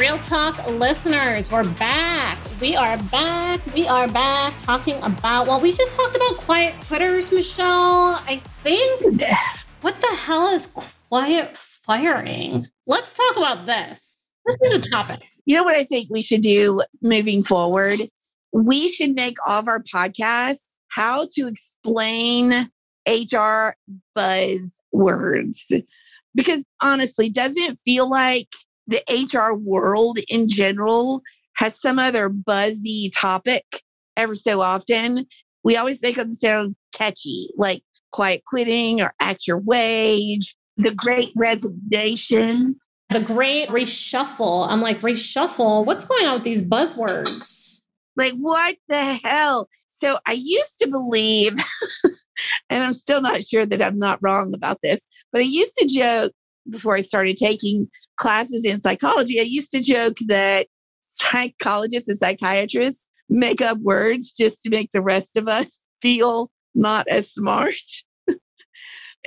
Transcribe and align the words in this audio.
Real 0.00 0.16
Talk 0.20 0.66
listeners, 0.66 1.52
we're 1.52 1.68
back. 1.74 2.38
We 2.58 2.74
are 2.74 2.96
back. 3.12 3.60
We 3.74 3.86
are 3.86 4.08
back 4.08 4.56
talking 4.56 4.96
about, 5.02 5.46
well, 5.46 5.60
we 5.60 5.72
just 5.72 5.92
talked 5.92 6.16
about 6.16 6.38
quiet 6.38 6.74
quitters, 6.86 7.30
Michelle. 7.30 8.18
I 8.26 8.40
think, 8.62 9.20
what 9.82 10.00
the 10.00 10.16
hell 10.24 10.48
is 10.54 10.68
quiet 11.10 11.54
firing? 11.54 12.66
Let's 12.86 13.14
talk 13.14 13.36
about 13.36 13.66
this. 13.66 14.30
This 14.46 14.56
is 14.72 14.86
a 14.86 14.90
topic. 14.90 15.20
You 15.44 15.58
know 15.58 15.64
what 15.64 15.76
I 15.76 15.84
think 15.84 16.08
we 16.08 16.22
should 16.22 16.40
do 16.40 16.80
moving 17.02 17.42
forward? 17.42 18.00
We 18.54 18.88
should 18.88 19.14
make 19.14 19.36
all 19.46 19.58
of 19.58 19.68
our 19.68 19.82
podcasts 19.82 20.64
how 20.88 21.28
to 21.32 21.46
explain 21.46 22.70
HR 23.06 23.74
buzzwords. 24.16 25.84
Because 26.34 26.64
honestly, 26.82 27.28
doesn't 27.28 27.62
it 27.62 27.78
feel 27.84 28.08
like 28.08 28.48
the 28.90 29.02
HR 29.08 29.54
world 29.54 30.18
in 30.28 30.48
general 30.48 31.22
has 31.56 31.80
some 31.80 31.98
other 31.98 32.28
buzzy 32.28 33.10
topic 33.14 33.64
ever 34.16 34.34
so 34.34 34.60
often. 34.60 35.26
We 35.62 35.76
always 35.76 36.02
make 36.02 36.16
them 36.16 36.34
sound 36.34 36.76
catchy, 36.92 37.50
like 37.56 37.82
quiet 38.12 38.42
quitting 38.46 39.00
or 39.00 39.14
act 39.20 39.46
your 39.46 39.58
wage, 39.58 40.56
the 40.76 40.90
great 40.90 41.32
resignation. 41.36 42.76
The 43.10 43.20
great 43.20 43.68
reshuffle. 43.68 44.68
I'm 44.68 44.80
like, 44.80 45.00
reshuffle? 45.00 45.84
What's 45.84 46.04
going 46.04 46.26
on 46.26 46.34
with 46.34 46.44
these 46.44 46.62
buzzwords? 46.62 47.82
Like, 48.16 48.34
what 48.34 48.76
the 48.88 49.14
hell? 49.24 49.68
So 49.88 50.18
I 50.26 50.32
used 50.32 50.78
to 50.80 50.88
believe, 50.88 51.52
and 52.70 52.84
I'm 52.84 52.92
still 52.92 53.20
not 53.20 53.44
sure 53.44 53.66
that 53.66 53.82
I'm 53.82 53.98
not 53.98 54.20
wrong 54.22 54.54
about 54.54 54.78
this, 54.82 55.04
but 55.32 55.40
I 55.40 55.44
used 55.44 55.76
to 55.78 55.86
joke 55.86 56.32
before 56.68 56.96
I 56.96 57.00
started 57.00 57.36
taking 57.36 57.88
classes 58.16 58.64
in 58.64 58.82
psychology, 58.82 59.40
I 59.40 59.44
used 59.44 59.70
to 59.72 59.80
joke 59.80 60.16
that 60.26 60.66
psychologists 61.00 62.08
and 62.08 62.18
psychiatrists 62.18 63.08
make 63.28 63.60
up 63.60 63.78
words 63.78 64.32
just 64.32 64.62
to 64.62 64.70
make 64.70 64.90
the 64.92 65.02
rest 65.02 65.36
of 65.36 65.48
us 65.48 65.86
feel 66.02 66.50
not 66.74 67.06
as 67.08 67.32
smart. 67.32 67.74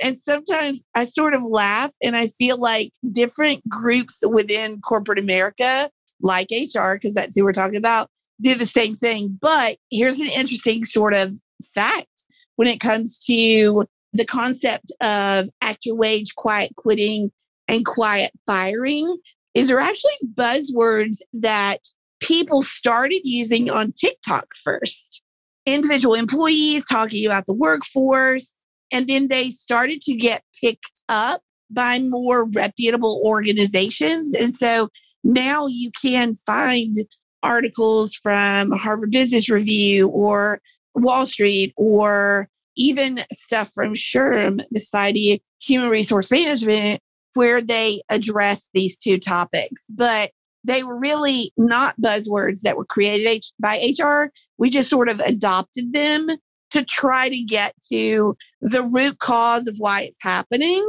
and 0.02 0.18
sometimes 0.18 0.82
I 0.94 1.04
sort 1.04 1.34
of 1.34 1.42
laugh 1.42 1.90
and 2.02 2.16
I 2.16 2.28
feel 2.28 2.58
like 2.58 2.90
different 3.10 3.68
groups 3.68 4.22
within 4.28 4.80
corporate 4.80 5.18
America, 5.18 5.90
like 6.20 6.48
HR, 6.50 6.94
because 6.94 7.14
that's 7.14 7.36
who 7.36 7.44
we're 7.44 7.52
talking 7.52 7.76
about, 7.76 8.10
do 8.40 8.54
the 8.54 8.66
same 8.66 8.96
thing. 8.96 9.38
But 9.40 9.76
here's 9.90 10.20
an 10.20 10.28
interesting 10.28 10.84
sort 10.84 11.14
of 11.14 11.34
fact 11.74 12.08
when 12.56 12.68
it 12.68 12.80
comes 12.80 13.24
to 13.24 13.86
the 14.14 14.24
concept 14.24 14.92
of 15.02 15.48
act 15.60 15.84
your 15.84 15.96
wage, 15.96 16.34
quiet 16.36 16.72
quitting, 16.76 17.30
and 17.68 17.84
quiet 17.84 18.30
firing 18.46 19.16
is 19.54 19.68
there 19.68 19.80
actually 19.80 20.12
buzzwords 20.34 21.18
that 21.32 21.80
people 22.20 22.62
started 22.62 23.20
using 23.24 23.70
on 23.70 23.92
TikTok 23.92 24.46
first. 24.62 25.22
Individual 25.66 26.14
employees 26.14 26.84
talking 26.86 27.24
about 27.24 27.46
the 27.46 27.54
workforce, 27.54 28.52
and 28.92 29.06
then 29.08 29.28
they 29.28 29.50
started 29.50 30.00
to 30.02 30.14
get 30.14 30.42
picked 30.60 31.02
up 31.08 31.40
by 31.70 31.98
more 31.98 32.44
reputable 32.44 33.22
organizations. 33.24 34.34
And 34.34 34.54
so 34.54 34.88
now 35.22 35.66
you 35.66 35.90
can 36.02 36.36
find 36.36 36.94
articles 37.42 38.14
from 38.14 38.72
Harvard 38.72 39.10
Business 39.10 39.48
Review 39.48 40.08
or 40.08 40.60
Wall 40.94 41.26
Street 41.26 41.72
or 41.76 42.48
even 42.76 43.24
stuff 43.32 43.70
from 43.74 43.94
SHRM, 43.94 44.64
the 44.70 44.80
Society 44.80 45.34
of 45.34 45.40
Human 45.62 45.90
Resource 45.90 46.30
Management, 46.30 47.00
where 47.34 47.60
they 47.60 48.02
address 48.08 48.70
these 48.74 48.96
two 48.96 49.18
topics. 49.18 49.84
But 49.90 50.30
they 50.64 50.82
were 50.82 50.98
really 50.98 51.52
not 51.56 52.00
buzzwords 52.00 52.62
that 52.62 52.76
were 52.76 52.86
created 52.86 53.44
by 53.60 53.92
HR. 53.98 54.32
We 54.56 54.70
just 54.70 54.88
sort 54.88 55.08
of 55.08 55.20
adopted 55.20 55.92
them 55.92 56.28
to 56.70 56.82
try 56.84 57.28
to 57.28 57.38
get 57.42 57.74
to 57.92 58.36
the 58.60 58.82
root 58.82 59.18
cause 59.18 59.66
of 59.68 59.76
why 59.78 60.02
it's 60.02 60.16
happening 60.20 60.88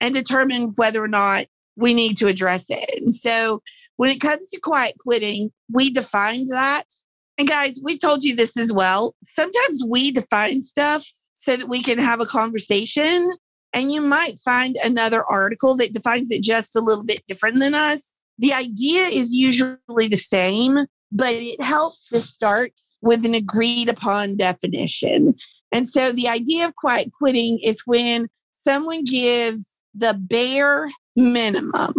and 0.00 0.14
determine 0.14 0.72
whether 0.76 1.02
or 1.02 1.08
not 1.08 1.46
we 1.76 1.92
need 1.92 2.16
to 2.18 2.28
address 2.28 2.66
it. 2.68 3.02
And 3.02 3.14
so 3.14 3.62
when 3.96 4.10
it 4.10 4.20
comes 4.20 4.48
to 4.50 4.60
quiet 4.60 4.94
quitting, 4.98 5.50
we 5.70 5.90
defined 5.90 6.48
that. 6.50 6.86
And 7.38 7.48
guys, 7.48 7.78
we've 7.82 8.00
told 8.00 8.22
you 8.22 8.34
this 8.34 8.56
as 8.56 8.72
well. 8.72 9.14
Sometimes 9.22 9.82
we 9.86 10.10
define 10.10 10.62
stuff 10.62 11.06
so 11.46 11.56
that 11.56 11.68
we 11.68 11.80
can 11.80 11.98
have 11.98 12.20
a 12.20 12.26
conversation. 12.26 13.30
And 13.72 13.92
you 13.92 14.00
might 14.00 14.38
find 14.40 14.76
another 14.82 15.24
article 15.24 15.76
that 15.76 15.92
defines 15.92 16.32
it 16.32 16.42
just 16.42 16.74
a 16.74 16.80
little 16.80 17.04
bit 17.04 17.22
different 17.28 17.60
than 17.60 17.72
us. 17.72 18.20
The 18.38 18.52
idea 18.52 19.04
is 19.04 19.32
usually 19.32 20.08
the 20.08 20.16
same, 20.16 20.86
but 21.12 21.34
it 21.34 21.60
helps 21.62 22.08
to 22.08 22.20
start 22.20 22.72
with 23.00 23.24
an 23.24 23.34
agreed 23.34 23.88
upon 23.88 24.36
definition. 24.36 25.34
And 25.70 25.88
so 25.88 26.10
the 26.10 26.28
idea 26.28 26.66
of 26.66 26.74
quiet 26.74 27.12
quitting 27.16 27.60
is 27.62 27.82
when 27.86 28.26
someone 28.50 29.04
gives 29.04 29.64
the 29.94 30.14
bare 30.14 30.90
minimum, 31.14 31.94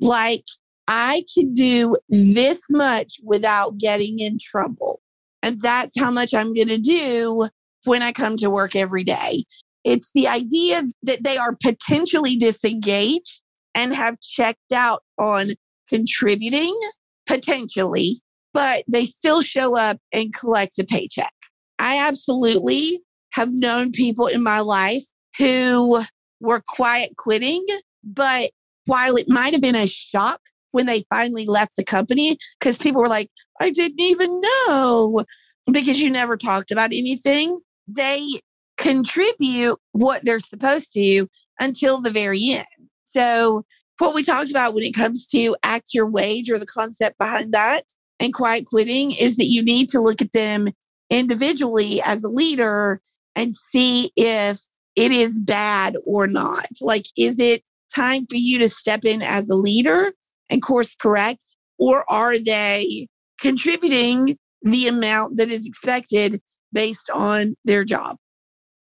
like 0.00 0.44
I 0.88 1.22
can 1.32 1.54
do 1.54 1.94
this 2.08 2.68
much 2.70 3.18
without 3.22 3.78
getting 3.78 4.18
in 4.18 4.38
trouble. 4.40 5.00
And 5.44 5.62
that's 5.62 5.98
how 5.98 6.10
much 6.10 6.34
I'm 6.34 6.52
going 6.54 6.68
to 6.68 6.78
do 6.78 7.48
when 7.84 8.02
I 8.02 8.12
come 8.12 8.36
to 8.38 8.50
work 8.50 8.76
every 8.76 9.04
day. 9.04 9.44
It's 9.84 10.10
the 10.12 10.28
idea 10.28 10.82
that 11.02 11.22
they 11.22 11.38
are 11.38 11.56
potentially 11.56 12.36
disengaged 12.36 13.40
and 13.74 13.94
have 13.94 14.20
checked 14.20 14.72
out 14.72 15.02
on 15.18 15.52
contributing 15.88 16.78
potentially, 17.26 18.16
but 18.52 18.84
they 18.88 19.04
still 19.04 19.40
show 19.40 19.76
up 19.76 19.98
and 20.12 20.34
collect 20.34 20.78
a 20.78 20.84
paycheck. 20.84 21.32
I 21.78 21.98
absolutely 21.98 23.00
have 23.32 23.52
known 23.52 23.92
people 23.92 24.26
in 24.26 24.42
my 24.42 24.60
life 24.60 25.04
who 25.38 26.02
were 26.40 26.62
quiet 26.66 27.16
quitting, 27.16 27.64
but 28.02 28.50
while 28.86 29.16
it 29.16 29.28
might 29.28 29.52
have 29.52 29.62
been 29.62 29.76
a 29.76 29.86
shock 29.86 30.40
when 30.72 30.86
they 30.86 31.04
finally 31.10 31.46
left 31.46 31.76
the 31.76 31.84
company, 31.84 32.38
because 32.58 32.78
people 32.78 33.00
were 33.00 33.08
like, 33.08 33.30
I 33.60 33.70
didn't 33.70 34.00
even 34.00 34.40
know 34.40 35.24
because 35.70 36.00
you 36.00 36.10
never 36.10 36.36
talked 36.36 36.70
about 36.70 36.92
anything 36.92 37.60
they 37.96 38.40
contribute 38.76 39.78
what 39.92 40.24
they're 40.24 40.40
supposed 40.40 40.92
to 40.94 41.28
until 41.58 42.00
the 42.00 42.10
very 42.10 42.52
end. 42.52 42.66
So, 43.04 43.64
what 43.98 44.14
we 44.14 44.24
talked 44.24 44.50
about 44.50 44.72
when 44.72 44.84
it 44.84 44.94
comes 44.94 45.26
to 45.26 45.54
act 45.62 45.92
your 45.92 46.06
wage 46.06 46.50
or 46.50 46.58
the 46.58 46.66
concept 46.66 47.18
behind 47.18 47.52
that 47.52 47.84
and 48.18 48.32
quiet 48.32 48.64
quitting 48.64 49.10
is 49.12 49.36
that 49.36 49.46
you 49.46 49.62
need 49.62 49.90
to 49.90 50.00
look 50.00 50.22
at 50.22 50.32
them 50.32 50.70
individually 51.10 52.00
as 52.04 52.24
a 52.24 52.28
leader 52.28 53.00
and 53.36 53.54
see 53.54 54.10
if 54.16 54.60
it 54.96 55.12
is 55.12 55.38
bad 55.38 55.96
or 56.06 56.26
not. 56.26 56.66
Like, 56.80 57.06
is 57.16 57.38
it 57.38 57.62
time 57.94 58.26
for 58.26 58.36
you 58.36 58.58
to 58.58 58.68
step 58.68 59.04
in 59.04 59.22
as 59.22 59.50
a 59.50 59.54
leader 59.54 60.12
and 60.48 60.62
course 60.62 60.94
correct? 60.94 61.56
Or 61.78 62.10
are 62.10 62.38
they 62.38 63.08
contributing 63.40 64.38
the 64.62 64.88
amount 64.88 65.36
that 65.36 65.50
is 65.50 65.66
expected 65.66 66.40
based 66.72 67.10
on 67.10 67.54
their 67.64 67.84
job. 67.84 68.16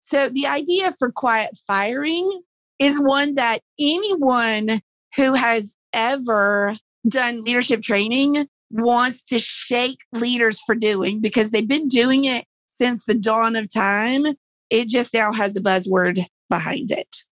So 0.01 0.29
the 0.29 0.47
idea 0.47 0.93
for 0.97 1.11
quiet 1.11 1.51
firing 1.67 2.41
is 2.79 2.99
one 2.99 3.35
that 3.35 3.61
anyone 3.79 4.81
who 5.15 5.33
has 5.33 5.75
ever 5.93 6.75
done 7.07 7.41
leadership 7.41 7.81
training 7.81 8.47
wants 8.69 9.23
to 9.23 9.39
shake 9.39 9.99
leaders 10.13 10.59
for 10.61 10.75
doing 10.75 11.19
because 11.21 11.51
they've 11.51 11.67
been 11.67 11.87
doing 11.87 12.25
it 12.25 12.45
since 12.67 13.05
the 13.05 13.15
dawn 13.15 13.55
of 13.55 13.71
time. 13.71 14.25
It 14.69 14.87
just 14.87 15.13
now 15.13 15.33
has 15.33 15.55
a 15.55 15.61
buzzword 15.61 16.25
behind 16.49 16.91
it. 16.91 17.23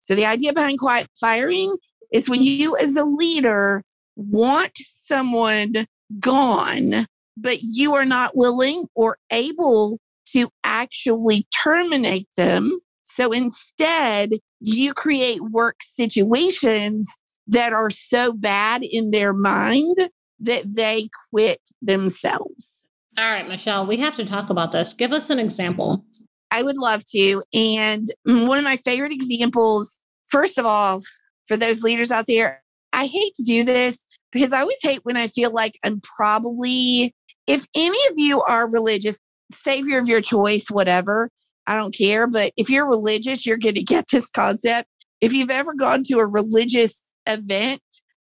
So 0.00 0.14
the 0.14 0.26
idea 0.26 0.52
behind 0.52 0.78
quiet 0.78 1.08
firing 1.18 1.76
is 2.12 2.28
when 2.28 2.42
you 2.42 2.76
as 2.76 2.96
a 2.96 3.04
leader 3.04 3.82
want 4.16 4.78
someone 5.06 5.86
gone 6.20 7.06
but 7.36 7.62
you 7.62 7.94
are 7.94 8.04
not 8.04 8.36
willing 8.36 8.86
or 8.94 9.16
able 9.30 9.98
to 10.32 10.50
actually 10.64 11.46
terminate 11.62 12.28
them. 12.36 12.78
So 13.04 13.32
instead, 13.32 14.30
you 14.60 14.94
create 14.94 15.40
work 15.40 15.76
situations 15.94 17.08
that 17.46 17.72
are 17.72 17.90
so 17.90 18.32
bad 18.32 18.82
in 18.82 19.10
their 19.10 19.32
mind 19.32 19.96
that 20.40 20.64
they 20.66 21.08
quit 21.30 21.60
themselves. 21.80 22.84
All 23.18 23.24
right, 23.24 23.46
Michelle, 23.46 23.86
we 23.86 23.98
have 23.98 24.16
to 24.16 24.24
talk 24.24 24.48
about 24.48 24.72
this. 24.72 24.94
Give 24.94 25.12
us 25.12 25.28
an 25.28 25.38
example. 25.38 26.04
I 26.50 26.62
would 26.62 26.78
love 26.78 27.04
to. 27.06 27.42
And 27.52 28.08
one 28.24 28.58
of 28.58 28.64
my 28.64 28.76
favorite 28.76 29.12
examples, 29.12 30.02
first 30.28 30.58
of 30.58 30.64
all, 30.64 31.02
for 31.46 31.56
those 31.56 31.82
leaders 31.82 32.10
out 32.10 32.26
there, 32.26 32.62
I 32.92 33.06
hate 33.06 33.34
to 33.34 33.42
do 33.42 33.64
this 33.64 34.04
because 34.32 34.52
I 34.52 34.60
always 34.60 34.78
hate 34.82 35.00
when 35.02 35.16
I 35.16 35.28
feel 35.28 35.50
like 35.50 35.78
I'm 35.84 36.00
probably 36.00 37.14
if 37.46 37.66
any 37.74 37.98
of 38.10 38.18
you 38.18 38.40
are 38.42 38.68
religious, 38.68 39.18
savior 39.54 39.98
of 39.98 40.08
your 40.08 40.20
choice, 40.20 40.66
whatever, 40.70 41.30
I 41.66 41.76
don't 41.76 41.94
care. 41.94 42.26
But 42.26 42.52
if 42.56 42.68
you're 42.68 42.88
religious, 42.88 43.46
you're 43.46 43.56
going 43.56 43.74
to 43.76 43.82
get 43.82 44.06
this 44.10 44.28
concept. 44.28 44.88
If 45.20 45.32
you've 45.32 45.50
ever 45.50 45.74
gone 45.74 46.02
to 46.04 46.18
a 46.18 46.26
religious 46.26 47.12
event, 47.26 47.80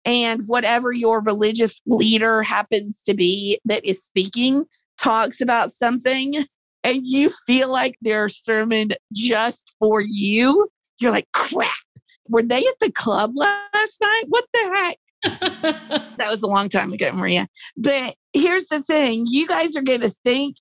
and 0.05 0.43
whatever 0.45 0.91
your 0.91 1.21
religious 1.21 1.81
leader 1.87 2.43
happens 2.43 3.01
to 3.03 3.15
be 3.15 3.59
that 3.65 3.83
is 3.83 4.03
speaking 4.03 4.65
talks 5.01 5.41
about 5.41 5.73
something 5.73 6.45
and 6.83 7.01
you 7.03 7.31
feel 7.47 7.69
like 7.69 7.95
their 8.01 8.29
sermon 8.29 8.91
just 9.11 9.73
for 9.79 10.01
you, 10.05 10.69
you're 10.99 11.11
like, 11.11 11.27
crap. 11.33 11.71
Were 12.29 12.43
they 12.43 12.59
at 12.59 12.79
the 12.79 12.91
club 12.91 13.31
last 13.35 13.97
night? 14.01 14.23
What 14.27 14.45
the 14.53 14.71
heck? 14.75 14.97
that 16.17 16.29
was 16.29 16.43
a 16.43 16.47
long 16.47 16.69
time 16.69 16.93
ago, 16.93 17.11
Maria. 17.11 17.47
But 17.75 18.15
here's 18.33 18.67
the 18.67 18.83
thing 18.83 19.25
you 19.27 19.47
guys 19.47 19.75
are 19.75 19.81
going 19.81 20.01
to 20.01 20.13
think 20.23 20.57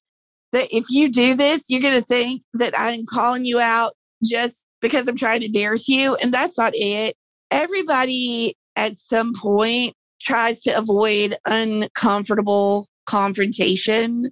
that 0.54 0.74
if 0.74 0.86
you 0.88 1.08
do 1.10 1.34
this, 1.34 1.68
you're 1.68 1.80
going 1.80 1.94
to 2.00 2.06
think 2.06 2.42
that 2.54 2.72
I'm 2.76 3.04
calling 3.06 3.44
you 3.44 3.60
out 3.60 3.94
just 4.24 4.64
because 4.80 5.08
I'm 5.08 5.16
trying 5.16 5.40
to 5.40 5.46
embarrass 5.46 5.88
you. 5.88 6.14
And 6.16 6.32
that's 6.32 6.56
not 6.56 6.72
it. 6.74 7.16
Everybody 7.50 8.54
at 8.76 8.96
some 8.96 9.34
point 9.34 9.94
tries 10.20 10.62
to 10.62 10.70
avoid 10.70 11.36
uncomfortable 11.44 12.86
confrontation. 13.06 14.30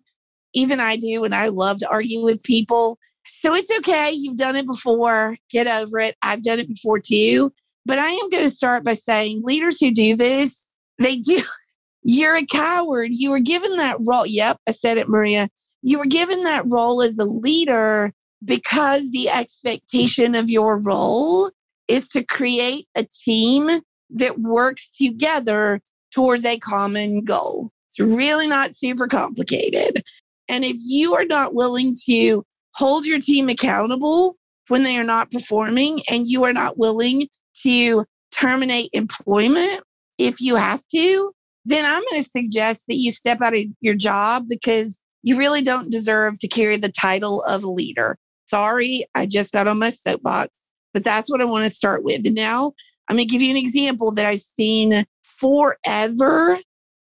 Even 0.54 0.80
I 0.80 0.96
do, 0.96 1.24
and 1.24 1.34
I 1.34 1.48
love 1.48 1.78
to 1.80 1.88
argue 1.88 2.22
with 2.22 2.42
people. 2.42 2.98
So 3.26 3.54
it's 3.54 3.70
okay. 3.78 4.12
You've 4.12 4.36
done 4.36 4.56
it 4.56 4.66
before. 4.66 5.36
Get 5.50 5.66
over 5.66 5.98
it. 5.98 6.16
I've 6.22 6.42
done 6.42 6.60
it 6.60 6.68
before 6.68 7.00
too. 7.00 7.52
But 7.84 7.98
I 7.98 8.10
am 8.10 8.28
going 8.28 8.44
to 8.44 8.50
start 8.50 8.84
by 8.84 8.94
saying 8.94 9.42
leaders 9.42 9.80
who 9.80 9.90
do 9.90 10.16
this, 10.16 10.76
they 10.98 11.16
do. 11.16 11.42
You're 12.04 12.36
a 12.36 12.46
coward. 12.46 13.10
You 13.12 13.30
were 13.30 13.40
given 13.40 13.76
that 13.76 13.96
role. 14.00 14.26
Yep, 14.26 14.58
I 14.68 14.72
said 14.72 14.98
it, 14.98 15.08
Maria. 15.08 15.48
You 15.82 15.98
were 15.98 16.06
given 16.06 16.44
that 16.44 16.64
role 16.66 17.02
as 17.02 17.18
a 17.18 17.24
leader 17.24 18.12
because 18.44 19.10
the 19.10 19.28
expectation 19.28 20.34
of 20.34 20.50
your 20.50 20.78
role 20.78 21.50
is 21.88 22.08
to 22.10 22.24
create 22.24 22.86
a 22.94 23.04
team 23.04 23.80
that 24.10 24.38
works 24.38 24.90
together 24.90 25.80
towards 26.14 26.44
a 26.44 26.58
common 26.58 27.24
goal. 27.24 27.70
It's 27.88 28.00
really 28.00 28.46
not 28.46 28.74
super 28.74 29.06
complicated. 29.06 30.02
And 30.48 30.64
if 30.64 30.76
you 30.80 31.14
are 31.14 31.24
not 31.24 31.54
willing 31.54 31.96
to 32.06 32.44
hold 32.74 33.04
your 33.04 33.18
team 33.18 33.48
accountable 33.48 34.36
when 34.68 34.82
they 34.82 34.96
are 34.96 35.04
not 35.04 35.30
performing 35.30 36.02
and 36.10 36.28
you 36.28 36.44
are 36.44 36.52
not 36.52 36.78
willing 36.78 37.28
to 37.62 38.04
terminate 38.32 38.90
employment 38.92 39.82
if 40.18 40.40
you 40.40 40.56
have 40.56 40.82
to, 40.88 41.32
then 41.64 41.84
I'm 41.84 42.02
going 42.10 42.22
to 42.22 42.28
suggest 42.28 42.84
that 42.88 42.96
you 42.96 43.10
step 43.10 43.40
out 43.40 43.54
of 43.54 43.62
your 43.80 43.94
job 43.94 44.46
because 44.48 45.02
you 45.22 45.36
really 45.36 45.62
don't 45.62 45.90
deserve 45.90 46.38
to 46.40 46.48
carry 46.48 46.76
the 46.76 46.90
title 46.90 47.42
of 47.42 47.64
leader. 47.64 48.18
Sorry, 48.46 49.06
I 49.14 49.26
just 49.26 49.52
got 49.52 49.68
on 49.68 49.78
my 49.78 49.90
soapbox, 49.90 50.72
but 50.92 51.04
that's 51.04 51.30
what 51.30 51.40
I 51.40 51.44
want 51.44 51.64
to 51.64 51.74
start 51.74 52.04
with. 52.04 52.26
And 52.26 52.34
now 52.34 52.72
I'm 53.08 53.16
going 53.16 53.26
to 53.26 53.32
give 53.32 53.42
you 53.42 53.50
an 53.50 53.56
example 53.56 54.12
that 54.12 54.26
I've 54.26 54.40
seen 54.40 55.04
forever, 55.38 56.58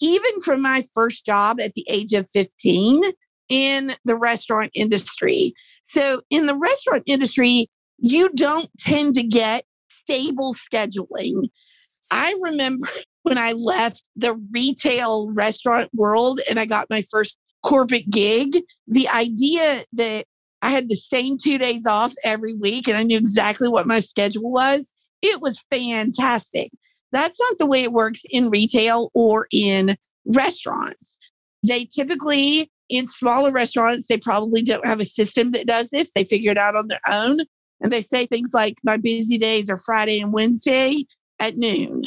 even 0.01 0.41
from 0.41 0.61
my 0.61 0.85
first 0.93 1.25
job 1.25 1.59
at 1.59 1.73
the 1.73 1.85
age 1.89 2.13
of 2.13 2.27
15 2.31 3.01
in 3.49 3.95
the 4.05 4.15
restaurant 4.15 4.71
industry. 4.73 5.53
So, 5.83 6.21
in 6.29 6.47
the 6.47 6.55
restaurant 6.55 7.03
industry, 7.05 7.69
you 7.97 8.29
don't 8.29 8.69
tend 8.79 9.13
to 9.15 9.23
get 9.23 9.65
stable 10.03 10.53
scheduling. 10.53 11.49
I 12.11 12.35
remember 12.41 12.87
when 13.23 13.37
I 13.37 13.53
left 13.53 14.03
the 14.15 14.35
retail 14.51 15.31
restaurant 15.31 15.89
world 15.93 16.39
and 16.49 16.59
I 16.59 16.65
got 16.65 16.89
my 16.89 17.03
first 17.09 17.39
corporate 17.65 18.09
gig, 18.09 18.61
the 18.87 19.09
idea 19.09 19.83
that 19.93 20.25
I 20.61 20.69
had 20.69 20.87
the 20.87 20.95
same 20.95 21.37
two 21.37 21.57
days 21.57 21.85
off 21.85 22.13
every 22.23 22.53
week 22.53 22.87
and 22.87 22.97
I 22.97 23.03
knew 23.03 23.17
exactly 23.17 23.67
what 23.67 23.87
my 23.87 23.99
schedule 23.99 24.51
was, 24.51 24.91
it 25.21 25.41
was 25.41 25.63
fantastic. 25.71 26.71
That's 27.11 27.39
not 27.39 27.57
the 27.57 27.65
way 27.65 27.83
it 27.83 27.91
works 27.91 28.21
in 28.29 28.49
retail 28.49 29.09
or 29.13 29.47
in 29.51 29.97
restaurants. 30.25 31.17
They 31.65 31.85
typically, 31.85 32.71
in 32.89 33.07
smaller 33.07 33.51
restaurants, 33.51 34.07
they 34.07 34.17
probably 34.17 34.61
don't 34.61 34.85
have 34.85 34.99
a 34.99 35.05
system 35.05 35.51
that 35.51 35.67
does 35.67 35.89
this. 35.89 36.11
They 36.11 36.23
figure 36.23 36.51
it 36.51 36.57
out 36.57 36.75
on 36.75 36.87
their 36.87 37.01
own. 37.07 37.41
And 37.81 37.91
they 37.91 38.01
say 38.01 38.25
things 38.25 38.51
like, 38.53 38.75
my 38.83 38.97
busy 38.97 39.37
days 39.37 39.69
are 39.69 39.77
Friday 39.77 40.19
and 40.19 40.31
Wednesday 40.31 41.05
at 41.39 41.57
noon. 41.57 42.03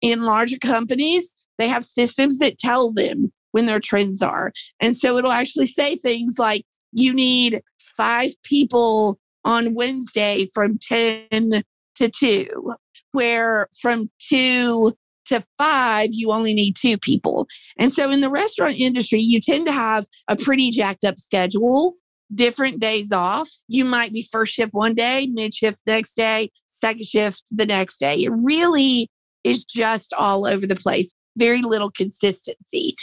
In 0.00 0.22
larger 0.22 0.58
companies, 0.58 1.32
they 1.58 1.68
have 1.68 1.84
systems 1.84 2.38
that 2.38 2.58
tell 2.58 2.92
them 2.92 3.32
when 3.52 3.66
their 3.66 3.80
trends 3.80 4.22
are. 4.22 4.52
And 4.80 4.96
so 4.96 5.16
it'll 5.16 5.32
actually 5.32 5.66
say 5.66 5.96
things 5.96 6.38
like, 6.38 6.64
you 6.92 7.14
need 7.14 7.62
five 7.96 8.30
people 8.42 9.18
on 9.44 9.74
Wednesday 9.74 10.48
from 10.52 10.78
10 10.78 11.62
to 11.96 12.08
2, 12.08 12.74
where 13.12 13.68
from 13.80 14.10
2 14.28 14.94
to 15.26 15.44
5, 15.58 16.08
you 16.12 16.30
only 16.30 16.52
need 16.54 16.76
two 16.76 16.98
people. 16.98 17.46
And 17.78 17.92
so 17.92 18.10
in 18.10 18.20
the 18.20 18.30
restaurant 18.30 18.76
industry, 18.78 19.20
you 19.20 19.40
tend 19.40 19.66
to 19.66 19.72
have 19.72 20.06
a 20.28 20.36
pretty 20.36 20.70
jacked 20.70 21.04
up 21.04 21.18
schedule 21.18 21.94
different 22.34 22.80
days 22.80 23.12
off. 23.12 23.50
You 23.68 23.84
might 23.84 24.12
be 24.12 24.26
first 24.30 24.54
shift 24.54 24.72
one 24.72 24.94
day, 24.94 25.28
mid 25.32 25.54
shift 25.54 25.78
next 25.86 26.14
day, 26.14 26.50
second 26.68 27.04
shift 27.04 27.44
the 27.50 27.66
next 27.66 27.98
day. 27.98 28.16
It 28.24 28.32
really 28.32 29.08
is 29.44 29.64
just 29.64 30.12
all 30.14 30.46
over 30.46 30.66
the 30.66 30.76
place, 30.76 31.12
very 31.36 31.62
little 31.62 31.90
consistency. 31.90 32.96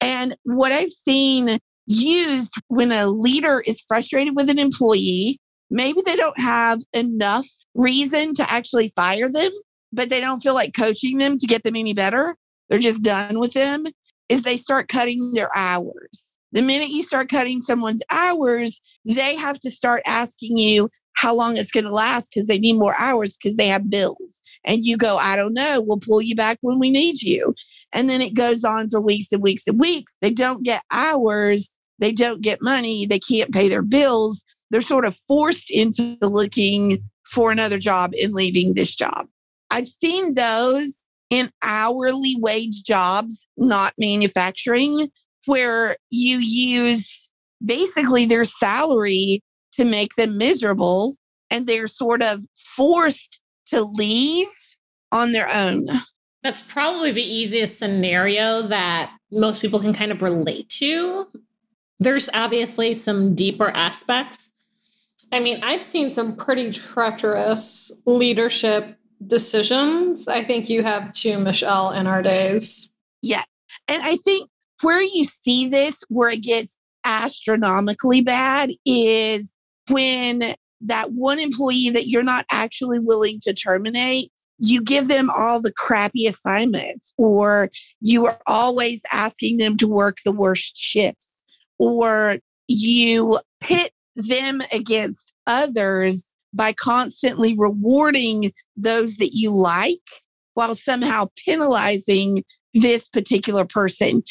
And 0.00 0.36
what 0.44 0.72
I've 0.72 0.90
seen 0.90 1.58
used 1.86 2.54
when 2.68 2.92
a 2.92 3.08
leader 3.08 3.60
is 3.60 3.82
frustrated 3.86 4.36
with 4.36 4.48
an 4.48 4.58
employee, 4.58 5.38
maybe 5.70 6.00
they 6.04 6.16
don't 6.16 6.38
have 6.38 6.80
enough 6.92 7.46
reason 7.74 8.34
to 8.34 8.50
actually 8.50 8.92
fire 8.96 9.30
them, 9.30 9.52
but 9.92 10.08
they 10.10 10.20
don't 10.20 10.40
feel 10.40 10.54
like 10.54 10.74
coaching 10.74 11.18
them 11.18 11.38
to 11.38 11.46
get 11.46 11.62
them 11.62 11.76
any 11.76 11.94
better. 11.94 12.36
They're 12.68 12.78
just 12.78 13.02
done 13.02 13.38
with 13.38 13.52
them, 13.52 13.86
is 14.28 14.42
they 14.42 14.56
start 14.56 14.88
cutting 14.88 15.32
their 15.32 15.54
hours. 15.56 16.29
The 16.52 16.62
minute 16.62 16.88
you 16.88 17.02
start 17.02 17.28
cutting 17.28 17.60
someone's 17.60 18.02
hours, 18.10 18.80
they 19.04 19.36
have 19.36 19.60
to 19.60 19.70
start 19.70 20.02
asking 20.06 20.58
you 20.58 20.90
how 21.14 21.34
long 21.34 21.56
it's 21.56 21.70
going 21.70 21.84
to 21.84 21.92
last 21.92 22.30
because 22.32 22.48
they 22.48 22.58
need 22.58 22.78
more 22.78 22.94
hours 22.98 23.36
because 23.36 23.56
they 23.56 23.68
have 23.68 23.90
bills. 23.90 24.42
And 24.64 24.84
you 24.84 24.96
go, 24.96 25.16
I 25.16 25.36
don't 25.36 25.54
know. 25.54 25.80
We'll 25.80 25.98
pull 25.98 26.22
you 26.22 26.34
back 26.34 26.58
when 26.62 26.78
we 26.78 26.90
need 26.90 27.22
you. 27.22 27.54
And 27.92 28.08
then 28.08 28.20
it 28.20 28.34
goes 28.34 28.64
on 28.64 28.88
for 28.88 29.00
weeks 29.00 29.28
and 29.32 29.42
weeks 29.42 29.66
and 29.66 29.78
weeks. 29.78 30.16
They 30.20 30.30
don't 30.30 30.62
get 30.62 30.82
hours. 30.90 31.76
They 31.98 32.12
don't 32.12 32.40
get 32.40 32.62
money. 32.62 33.06
They 33.06 33.18
can't 33.18 33.52
pay 33.52 33.68
their 33.68 33.82
bills. 33.82 34.44
They're 34.70 34.80
sort 34.80 35.04
of 35.04 35.16
forced 35.28 35.70
into 35.70 36.16
looking 36.22 37.02
for 37.30 37.52
another 37.52 37.78
job 37.78 38.12
and 38.20 38.32
leaving 38.32 38.74
this 38.74 38.96
job. 38.96 39.26
I've 39.70 39.88
seen 39.88 40.34
those 40.34 41.06
in 41.28 41.50
hourly 41.62 42.36
wage 42.38 42.82
jobs, 42.82 43.46
not 43.56 43.94
manufacturing, 43.98 45.10
where 45.46 45.96
you 46.10 46.38
use 46.38 47.30
basically 47.64 48.24
their 48.24 48.44
salary 48.44 49.42
to 49.72 49.84
make 49.84 50.14
them 50.14 50.38
miserable 50.38 51.14
and 51.50 51.66
they're 51.66 51.88
sort 51.88 52.22
of 52.22 52.44
forced 52.56 53.40
to 53.66 53.82
leave 53.82 54.48
on 55.12 55.32
their 55.32 55.52
own. 55.52 55.88
That's 56.42 56.60
probably 56.60 57.12
the 57.12 57.22
easiest 57.22 57.78
scenario 57.78 58.62
that 58.62 59.12
most 59.30 59.60
people 59.60 59.80
can 59.80 59.92
kind 59.92 60.12
of 60.12 60.22
relate 60.22 60.68
to. 60.70 61.28
There's 61.98 62.30
obviously 62.32 62.94
some 62.94 63.34
deeper 63.34 63.68
aspects. 63.68 64.52
I 65.32 65.40
mean, 65.40 65.60
I've 65.62 65.82
seen 65.82 66.10
some 66.10 66.34
pretty 66.34 66.72
treacherous 66.72 67.92
leadership 68.06 68.96
decisions. 69.26 70.26
I 70.26 70.42
think 70.42 70.68
you 70.68 70.82
have 70.82 71.12
too, 71.12 71.38
Michelle, 71.38 71.92
in 71.92 72.06
our 72.06 72.22
days. 72.22 72.90
Yeah. 73.22 73.44
And 73.86 74.02
I 74.02 74.16
think 74.16 74.48
where 74.82 75.02
you 75.02 75.24
see 75.24 75.68
this, 75.68 76.02
where 76.08 76.30
it 76.30 76.42
gets 76.42 76.78
astronomically 77.04 78.20
bad, 78.20 78.70
is 78.84 79.52
when 79.88 80.54
that 80.82 81.12
one 81.12 81.38
employee 81.38 81.90
that 81.90 82.08
you're 82.08 82.22
not 82.22 82.46
actually 82.50 82.98
willing 82.98 83.40
to 83.40 83.52
terminate, 83.52 84.30
you 84.58 84.82
give 84.82 85.08
them 85.08 85.30
all 85.30 85.60
the 85.60 85.72
crappy 85.72 86.26
assignments, 86.26 87.12
or 87.16 87.70
you 88.00 88.26
are 88.26 88.38
always 88.46 89.00
asking 89.12 89.58
them 89.58 89.76
to 89.78 89.88
work 89.88 90.18
the 90.24 90.32
worst 90.32 90.76
shifts, 90.76 91.44
or 91.78 92.36
you 92.68 93.38
pit 93.60 93.92
them 94.16 94.60
against 94.72 95.32
others 95.46 96.34
by 96.52 96.72
constantly 96.72 97.56
rewarding 97.56 98.52
those 98.76 99.16
that 99.16 99.34
you 99.34 99.50
like 99.50 100.00
while 100.54 100.74
somehow 100.74 101.28
penalizing 101.44 102.44
this 102.74 103.08
particular 103.08 103.64
person 103.64 104.22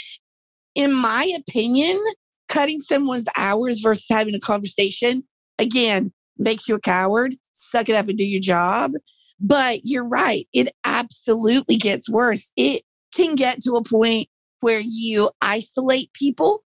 in 0.76 0.94
my 0.94 1.32
opinion, 1.38 2.00
cutting 2.48 2.80
someone's 2.80 3.28
hours 3.38 3.80
versus 3.80 4.06
having 4.10 4.36
a 4.36 4.40
conversation, 4.40 5.24
again, 5.58 6.12
makes 6.38 6.68
you 6.68 6.76
a 6.76 6.80
coward. 6.80 7.36
Suck 7.54 7.90
it 7.90 7.96
up 7.96 8.08
and 8.08 8.18
do 8.18 8.26
your 8.26 8.42
job. 8.42 8.94
But 9.40 9.82
you're 9.84 10.08
right. 10.08 10.48
It 10.54 10.70
absolutely 10.84 11.78
gets 11.78 12.10
worse. 12.10 12.52
It 12.56 12.84
can 13.14 13.36
get 13.36 13.62
to 13.64 13.74
a 13.74 13.84
point 13.84 14.28
where 14.62 14.82
you 14.84 15.32
isolate 15.42 16.12
people. 16.14 16.62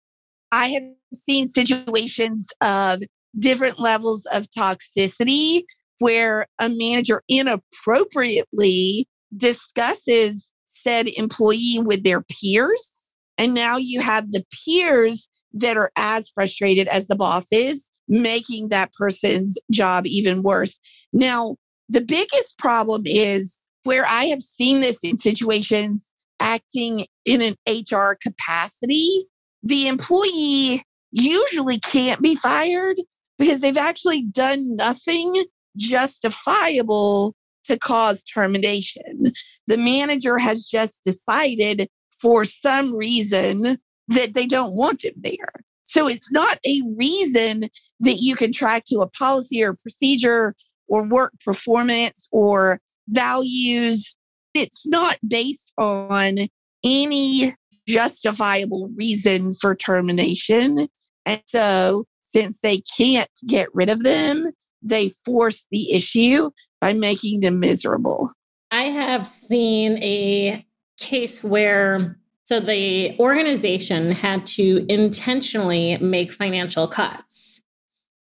I 0.50 0.68
have 0.68 0.82
seen 1.12 1.48
situations 1.48 2.48
of 2.60 3.02
different 3.38 3.78
levels 3.78 4.26
of 4.26 4.46
toxicity 4.50 5.64
where 5.98 6.46
a 6.58 6.68
manager 6.68 7.22
inappropriately 7.28 9.08
discusses 9.36 10.52
said 10.64 11.08
employee 11.16 11.80
with 11.82 12.04
their 12.04 12.22
peers. 12.22 13.03
And 13.38 13.54
now 13.54 13.76
you 13.76 14.00
have 14.00 14.32
the 14.32 14.44
peers 14.64 15.28
that 15.52 15.76
are 15.76 15.90
as 15.96 16.30
frustrated 16.30 16.88
as 16.88 17.06
the 17.06 17.16
boss 17.16 17.46
is, 17.50 17.88
making 18.08 18.68
that 18.68 18.92
person's 18.94 19.58
job 19.70 20.06
even 20.06 20.42
worse. 20.42 20.78
Now, 21.12 21.56
the 21.88 22.00
biggest 22.00 22.58
problem 22.58 23.02
is 23.04 23.68
where 23.84 24.06
I 24.06 24.24
have 24.24 24.42
seen 24.42 24.80
this 24.80 25.04
in 25.04 25.16
situations 25.16 26.12
acting 26.40 27.06
in 27.24 27.40
an 27.42 27.56
HR 27.68 28.16
capacity, 28.20 29.24
the 29.62 29.88
employee 29.88 30.82
usually 31.12 31.78
can't 31.78 32.20
be 32.20 32.34
fired 32.34 32.96
because 33.38 33.60
they've 33.60 33.76
actually 33.76 34.22
done 34.22 34.76
nothing 34.76 35.44
justifiable 35.76 37.34
to 37.64 37.78
cause 37.78 38.22
termination. 38.22 39.32
The 39.66 39.78
manager 39.78 40.38
has 40.38 40.66
just 40.66 41.00
decided 41.04 41.88
for 42.24 42.42
some 42.46 42.96
reason 42.96 43.76
that 44.08 44.32
they 44.32 44.46
don't 44.46 44.72
want 44.72 45.02
them 45.02 45.12
there. 45.18 45.52
So 45.82 46.08
it's 46.08 46.32
not 46.32 46.58
a 46.66 46.80
reason 46.96 47.68
that 48.00 48.14
you 48.14 48.34
can 48.34 48.50
track 48.50 48.84
to 48.86 49.00
a 49.00 49.06
policy 49.06 49.62
or 49.62 49.74
procedure 49.74 50.54
or 50.88 51.06
work 51.06 51.34
performance 51.44 52.26
or 52.32 52.80
values. 53.08 54.16
It's 54.54 54.86
not 54.86 55.18
based 55.26 55.70
on 55.76 56.48
any 56.82 57.54
justifiable 57.86 58.88
reason 58.96 59.52
for 59.52 59.74
termination. 59.74 60.88
And 61.26 61.42
so, 61.46 62.06
since 62.22 62.60
they 62.60 62.82
can't 62.96 63.30
get 63.46 63.68
rid 63.74 63.90
of 63.90 64.02
them, 64.02 64.50
they 64.82 65.10
force 65.26 65.66
the 65.70 65.92
issue 65.92 66.50
by 66.80 66.94
making 66.94 67.40
them 67.40 67.60
miserable. 67.60 68.32
I 68.70 68.84
have 68.84 69.26
seen 69.26 70.02
a 70.02 70.64
case 70.98 71.42
where 71.42 72.18
so 72.44 72.60
the 72.60 73.18
organization 73.18 74.10
had 74.10 74.44
to 74.46 74.84
intentionally 74.88 75.96
make 75.98 76.30
financial 76.30 76.86
cuts 76.86 77.64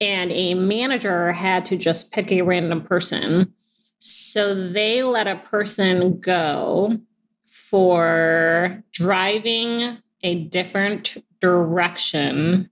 and 0.00 0.30
a 0.30 0.54
manager 0.54 1.32
had 1.32 1.64
to 1.66 1.76
just 1.76 2.12
pick 2.12 2.30
a 2.30 2.42
random 2.42 2.82
person. 2.82 3.52
So 3.98 4.54
they 4.54 5.02
let 5.02 5.26
a 5.26 5.36
person 5.36 6.20
go 6.20 6.98
for 7.46 8.82
driving 8.92 9.98
a 10.22 10.44
different 10.44 11.16
direction 11.40 12.70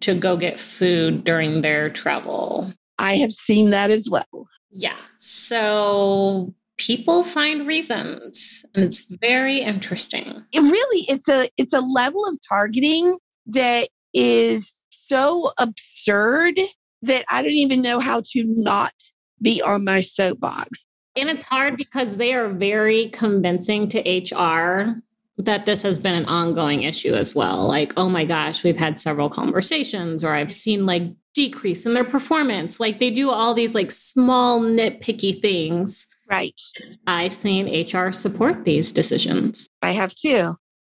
to 0.00 0.14
go 0.14 0.36
get 0.36 0.60
food 0.60 1.24
during 1.24 1.62
their 1.62 1.90
travel. 1.90 2.72
I 2.98 3.16
have 3.16 3.32
seen 3.32 3.70
that 3.70 3.90
as 3.90 4.08
well. 4.08 4.48
Yeah. 4.70 4.96
So 5.16 6.54
people 6.78 7.24
find 7.24 7.66
reasons 7.66 8.64
and 8.74 8.84
it's 8.84 9.00
very 9.20 9.60
interesting. 9.60 10.44
It 10.52 10.60
really 10.60 11.04
it's 11.08 11.28
a 11.28 11.48
it's 11.56 11.74
a 11.74 11.80
level 11.80 12.26
of 12.26 12.38
targeting 12.48 13.18
that 13.46 13.88
is 14.14 14.84
so 15.06 15.52
absurd 15.58 16.58
that 17.02 17.24
I 17.30 17.42
don't 17.42 17.52
even 17.52 17.82
know 17.82 18.00
how 18.00 18.22
to 18.32 18.44
not 18.46 18.92
be 19.40 19.62
on 19.62 19.84
my 19.84 20.00
soapbox. 20.00 20.86
And 21.16 21.28
it's 21.28 21.42
hard 21.42 21.76
because 21.76 22.16
they 22.16 22.34
are 22.34 22.48
very 22.48 23.08
convincing 23.08 23.88
to 23.88 24.00
HR 24.00 25.02
that 25.38 25.66
this 25.66 25.82
has 25.82 25.98
been 25.98 26.14
an 26.14 26.24
ongoing 26.26 26.82
issue 26.82 27.14
as 27.14 27.34
well. 27.34 27.66
Like, 27.66 27.92
oh 27.96 28.08
my 28.08 28.24
gosh, 28.24 28.64
we've 28.64 28.76
had 28.76 29.00
several 29.00 29.28
conversations 29.28 30.24
or 30.24 30.34
I've 30.34 30.52
seen 30.52 30.84
like 30.84 31.04
decrease 31.34 31.86
in 31.86 31.94
their 31.94 32.04
performance. 32.04 32.80
Like 32.80 32.98
they 32.98 33.10
do 33.10 33.30
all 33.30 33.54
these 33.54 33.74
like 33.74 33.92
small 33.92 34.60
nitpicky 34.60 35.40
things. 35.40 36.08
Right. 36.28 36.60
I've 37.06 37.32
seen 37.32 37.66
HR 37.66 38.12
support 38.12 38.64
these 38.64 38.92
decisions. 38.92 39.68
I 39.80 39.92
have 39.92 40.14
too. 40.14 40.56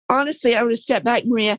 Honestly, 0.09 0.57
I 0.57 0.63
would 0.63 0.79
step 0.79 1.05
back, 1.05 1.25
Maria. 1.27 1.59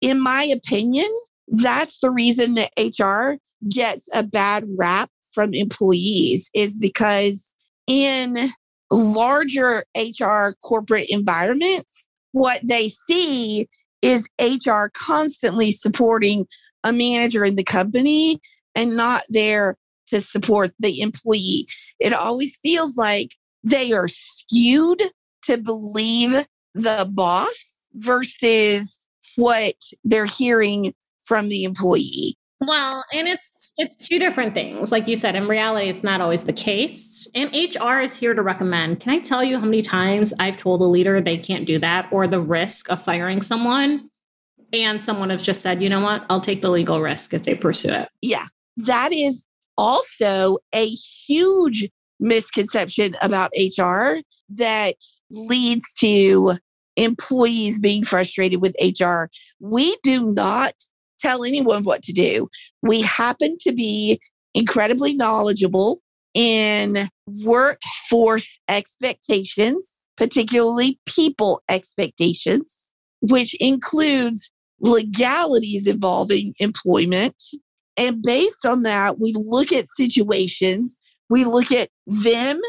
In 0.00 0.22
my 0.22 0.44
opinion, 0.44 1.08
that's 1.48 1.98
the 1.98 2.10
reason 2.10 2.54
that 2.54 2.70
HR 2.78 3.38
gets 3.68 4.08
a 4.14 4.22
bad 4.22 4.64
rap 4.78 5.10
from 5.34 5.54
employees 5.54 6.50
is 6.54 6.76
because 6.76 7.54
in 7.86 8.50
larger 8.90 9.84
HR 9.96 10.50
corporate 10.62 11.10
environments, 11.10 12.04
what 12.32 12.60
they 12.64 12.88
see 12.88 13.68
is 14.02 14.28
HR 14.40 14.86
constantly 14.94 15.72
supporting 15.72 16.46
a 16.84 16.92
manager 16.92 17.44
in 17.44 17.56
the 17.56 17.64
company 17.64 18.40
and 18.74 18.96
not 18.96 19.22
there 19.28 19.76
to 20.10 20.20
support 20.20 20.72
the 20.78 21.00
employee. 21.00 21.66
It 21.98 22.12
always 22.12 22.56
feels 22.56 22.96
like 22.96 23.34
they 23.64 23.92
are 23.92 24.08
skewed 24.08 25.02
to 25.44 25.56
believe 25.56 26.46
the 26.74 27.08
boss 27.10 27.66
versus 27.94 29.00
what 29.36 29.74
they're 30.04 30.26
hearing 30.26 30.94
from 31.22 31.48
the 31.48 31.64
employee. 31.64 32.36
Well, 32.62 33.04
and 33.12 33.26
it's 33.26 33.70
it's 33.78 33.96
two 33.96 34.18
different 34.18 34.52
things. 34.52 34.92
Like 34.92 35.08
you 35.08 35.16
said, 35.16 35.34
in 35.34 35.48
reality, 35.48 35.88
it's 35.88 36.04
not 36.04 36.20
always 36.20 36.44
the 36.44 36.52
case. 36.52 37.26
And 37.34 37.50
HR 37.54 38.00
is 38.00 38.18
here 38.18 38.34
to 38.34 38.42
recommend. 38.42 39.00
Can 39.00 39.14
I 39.14 39.18
tell 39.18 39.42
you 39.42 39.58
how 39.58 39.64
many 39.64 39.80
times 39.80 40.34
I've 40.38 40.58
told 40.58 40.82
a 40.82 40.84
leader 40.84 41.20
they 41.20 41.38
can't 41.38 41.66
do 41.66 41.78
that 41.78 42.08
or 42.12 42.26
the 42.26 42.40
risk 42.40 42.90
of 42.90 43.02
firing 43.02 43.40
someone? 43.40 44.10
And 44.74 45.02
someone 45.02 45.30
has 45.30 45.42
just 45.42 45.62
said, 45.62 45.82
you 45.82 45.88
know 45.88 46.00
what, 46.00 46.24
I'll 46.28 46.40
take 46.40 46.60
the 46.60 46.70
legal 46.70 47.00
risk 47.00 47.32
if 47.32 47.44
they 47.44 47.54
pursue 47.54 47.92
it. 47.92 48.08
Yeah. 48.20 48.46
That 48.76 49.12
is 49.12 49.46
also 49.80 50.58
a 50.74 50.86
huge 50.86 51.88
misconception 52.20 53.16
about 53.22 53.50
HR 53.56 54.18
that 54.50 54.96
leads 55.30 55.90
to 55.94 56.58
employees 56.96 57.80
being 57.80 58.04
frustrated 58.04 58.60
with 58.60 58.76
HR. 58.78 59.30
We 59.58 59.96
do 60.02 60.34
not 60.34 60.74
tell 61.18 61.44
anyone 61.44 61.84
what 61.84 62.02
to 62.02 62.12
do. 62.12 62.48
We 62.82 63.00
happen 63.00 63.56
to 63.62 63.72
be 63.72 64.20
incredibly 64.52 65.14
knowledgeable 65.14 66.02
in 66.34 67.08
workforce 67.42 68.58
expectations, 68.68 69.96
particularly 70.18 71.00
people 71.06 71.62
expectations, 71.70 72.92
which 73.22 73.54
includes 73.60 74.50
legalities 74.80 75.86
involving 75.86 76.52
employment. 76.58 77.42
And 77.96 78.22
based 78.22 78.64
on 78.64 78.82
that, 78.84 79.18
we 79.20 79.34
look 79.36 79.72
at 79.72 79.86
situations, 79.88 80.98
we 81.28 81.44
look 81.44 81.72
at 81.72 81.90
them 82.06 82.60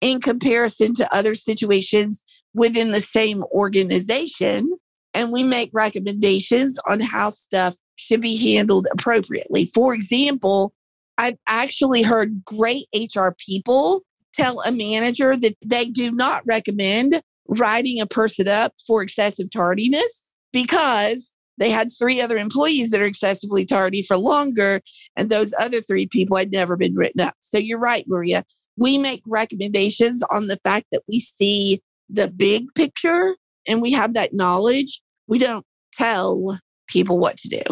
in 0.00 0.20
comparison 0.20 0.94
to 0.94 1.14
other 1.14 1.34
situations 1.34 2.24
within 2.54 2.90
the 2.90 3.00
same 3.00 3.44
organization, 3.52 4.72
and 5.12 5.32
we 5.32 5.42
make 5.42 5.70
recommendations 5.72 6.78
on 6.88 7.00
how 7.00 7.30
stuff 7.30 7.76
should 7.96 8.20
be 8.20 8.36
handled 8.36 8.86
appropriately. 8.92 9.66
For 9.66 9.92
example, 9.92 10.72
I've 11.18 11.36
actually 11.46 12.02
heard 12.02 12.44
great 12.44 12.86
HR 12.94 13.28
people 13.44 14.02
tell 14.32 14.60
a 14.62 14.72
manager 14.72 15.36
that 15.36 15.56
they 15.64 15.86
do 15.86 16.10
not 16.10 16.42
recommend 16.46 17.20
writing 17.46 18.00
a 18.00 18.06
person 18.06 18.48
up 18.48 18.72
for 18.86 19.02
excessive 19.02 19.50
tardiness 19.50 20.32
because 20.52 21.29
they 21.60 21.70
had 21.70 21.92
three 21.92 22.20
other 22.20 22.38
employees 22.38 22.90
that 22.90 23.00
are 23.00 23.06
excessively 23.06 23.64
tardy 23.64 24.02
for 24.02 24.16
longer, 24.16 24.80
and 25.14 25.28
those 25.28 25.54
other 25.60 25.80
three 25.80 26.06
people 26.06 26.36
had 26.36 26.50
never 26.50 26.76
been 26.76 26.94
written 26.96 27.20
up. 27.20 27.34
So 27.40 27.58
you're 27.58 27.78
right, 27.78 28.04
Maria. 28.08 28.44
We 28.76 28.98
make 28.98 29.22
recommendations 29.26 30.24
on 30.30 30.46
the 30.46 30.56
fact 30.64 30.86
that 30.90 31.02
we 31.06 31.20
see 31.20 31.82
the 32.08 32.28
big 32.28 32.64
picture 32.74 33.36
and 33.68 33.82
we 33.82 33.92
have 33.92 34.14
that 34.14 34.32
knowledge. 34.32 35.02
We 35.28 35.38
don't 35.38 35.66
tell 35.92 36.58
people 36.88 37.18
what 37.18 37.36
to 37.38 37.48
do. 37.48 37.62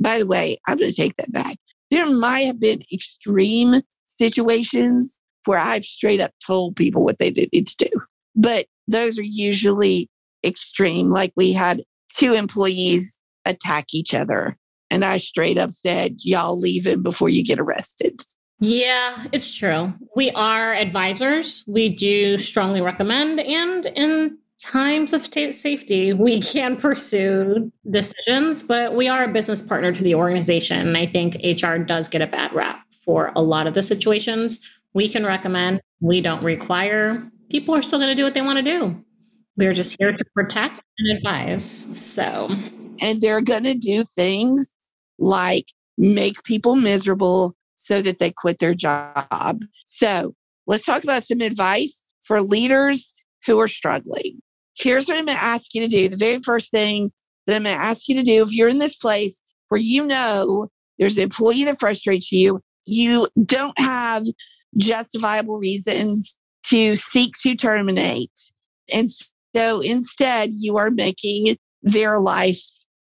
By 0.00 0.18
the 0.18 0.26
way, 0.26 0.58
I'm 0.66 0.76
going 0.76 0.90
to 0.90 0.96
take 0.96 1.16
that 1.16 1.32
back. 1.32 1.56
There 1.90 2.06
might 2.06 2.46
have 2.46 2.58
been 2.58 2.82
extreme 2.92 3.82
situations 4.04 5.20
where 5.44 5.58
I've 5.58 5.84
straight 5.84 6.20
up 6.20 6.32
told 6.44 6.76
people 6.76 7.04
what 7.04 7.18
they 7.18 7.30
need 7.30 7.68
to 7.68 7.88
do, 7.88 8.02
but 8.34 8.66
those 8.88 9.18
are 9.18 9.24
usually 9.24 10.10
extreme. 10.44 11.10
Like 11.10 11.32
we 11.36 11.52
had 11.52 11.82
two 12.16 12.34
employees 12.34 13.18
attack 13.44 13.86
each 13.92 14.14
other, 14.14 14.56
and 14.90 15.04
I 15.04 15.18
straight 15.18 15.58
up 15.58 15.72
said, 15.72 16.16
Y'all 16.20 16.58
leave 16.58 16.86
him 16.86 17.02
before 17.02 17.28
you 17.28 17.44
get 17.44 17.58
arrested. 17.58 18.20
Yeah, 18.60 19.24
it's 19.32 19.56
true. 19.56 19.94
We 20.14 20.30
are 20.32 20.74
advisors. 20.74 21.64
We 21.66 21.88
do 21.88 22.36
strongly 22.36 22.82
recommend, 22.82 23.40
and 23.40 23.86
in 23.86 24.38
times 24.60 25.12
of 25.12 25.22
state 25.22 25.54
safety, 25.54 26.12
we 26.12 26.40
can 26.52 26.76
pursue 26.76 27.72
decisions, 27.90 28.62
but 28.62 28.94
we 28.94 29.08
are 29.08 29.24
a 29.24 29.28
business 29.28 29.62
partner 29.62 29.92
to 29.92 30.02
the 30.02 30.14
organization. 30.14 30.86
And 30.86 30.96
I 30.96 31.06
think 31.06 31.36
HR 31.42 31.76
does 31.76 32.08
get 32.08 32.22
a 32.22 32.26
bad 32.26 32.52
rap 32.52 32.84
for 33.04 33.32
a 33.34 33.42
lot 33.42 33.66
of 33.66 33.74
the 33.74 33.82
situations. 33.82 34.60
We 34.92 35.08
can 35.08 35.24
recommend, 35.24 35.80
we 36.00 36.20
don't 36.20 36.42
require. 36.42 37.30
People 37.50 37.74
are 37.74 37.82
still 37.82 37.98
going 37.98 38.10
to 38.10 38.14
do 38.14 38.24
what 38.24 38.34
they 38.34 38.42
want 38.42 38.58
to 38.58 38.62
do. 38.62 39.04
We're 39.60 39.74
just 39.74 39.96
here 39.98 40.10
to 40.10 40.24
protect 40.34 40.80
and 40.98 41.18
advise. 41.18 41.86
So, 41.92 42.48
and 43.02 43.20
they're 43.20 43.42
going 43.42 43.64
to 43.64 43.74
do 43.74 44.04
things 44.04 44.72
like 45.18 45.66
make 45.98 46.42
people 46.44 46.76
miserable 46.76 47.54
so 47.74 48.00
that 48.00 48.20
they 48.20 48.30
quit 48.30 48.58
their 48.58 48.72
job. 48.72 49.60
So, 49.84 50.34
let's 50.66 50.86
talk 50.86 51.04
about 51.04 51.24
some 51.24 51.42
advice 51.42 52.02
for 52.22 52.40
leaders 52.40 53.22
who 53.44 53.60
are 53.60 53.68
struggling. 53.68 54.40
here's 54.78 55.06
what 55.06 55.18
I'm 55.18 55.26
going 55.26 55.36
to 55.36 55.44
ask 55.44 55.74
you 55.74 55.82
to 55.82 55.88
do. 55.88 56.08
The 56.08 56.16
very 56.16 56.38
first 56.38 56.70
thing 56.70 57.12
that 57.46 57.54
I'm 57.54 57.64
going 57.64 57.76
to 57.76 57.82
ask 57.82 58.08
you 58.08 58.14
to 58.14 58.22
do 58.22 58.42
if 58.42 58.54
you're 58.54 58.68
in 58.68 58.78
this 58.78 58.96
place 58.96 59.42
where 59.68 59.80
you 59.80 60.06
know 60.06 60.68
there's 60.98 61.18
an 61.18 61.24
employee 61.24 61.64
that 61.64 61.78
frustrates 61.78 62.32
you, 62.32 62.62
you 62.86 63.28
don't 63.44 63.78
have 63.78 64.24
justifiable 64.78 65.58
reasons 65.58 66.38
to 66.68 66.94
seek 66.94 67.34
to 67.42 67.54
terminate. 67.54 68.32
And 68.90 69.10
so 69.54 69.80
instead, 69.80 70.50
you 70.54 70.76
are 70.76 70.90
making 70.90 71.56
their 71.82 72.20
life 72.20 72.60